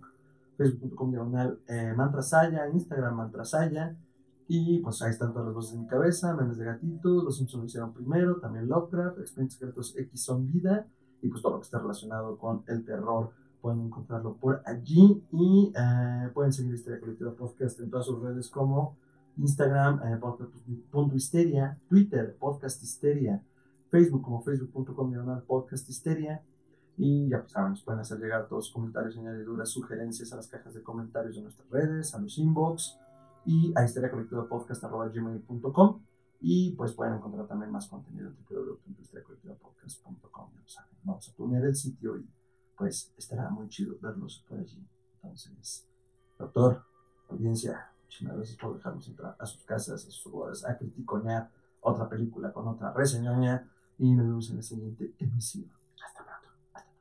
[0.58, 3.98] facebook.com diagonal eh, mantrasaya, Instagram mantrasaya.
[4.48, 7.62] Y pues ahí están todas las voces en mi cabeza, memes de gatitos, los Simpsons
[7.62, 10.86] lo hicieron primero, también Lovecraft, Expedientes Secretos X son vida,
[11.24, 15.24] y pues todo lo que esté relacionado con el terror pueden encontrarlo por allí.
[15.32, 18.96] Y eh, pueden seguir Histeria Colectiva Podcast en todas sus redes como
[19.38, 23.42] Instagram, eh, podcast.histeria, Twitter, podcast histeria,
[23.96, 25.14] Facebook como facebook.com
[25.48, 26.44] podcast histeria.
[26.98, 30.48] Y ya pues saben, nos pueden hacer llegar todos sus comentarios, añadiduras, sugerencias a las
[30.48, 33.00] cajas de comentarios de nuestras redes, a los inbox
[33.46, 36.02] y a histeriacolectivapodcast.gmail.com
[36.42, 41.76] y pues pueden encontrar también más contenido en www.histeriacolectivapodcast.com ya saben, vamos a poner el
[41.76, 42.30] sitio y
[42.78, 44.86] pues estará muy chido verlos por allí.
[45.16, 45.88] Entonces,
[46.38, 46.84] doctor,
[47.30, 51.50] audiencia muchísimas gracias por dejarnos entrar a sus casas, a sus hogares, a criticonear
[51.82, 55.72] otra película con otra reseñoña y nos vemos en la siguiente emisión.
[56.04, 56.92] Hasta pronto, hasta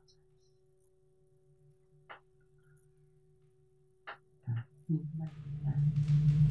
[4.87, 6.44] pronto.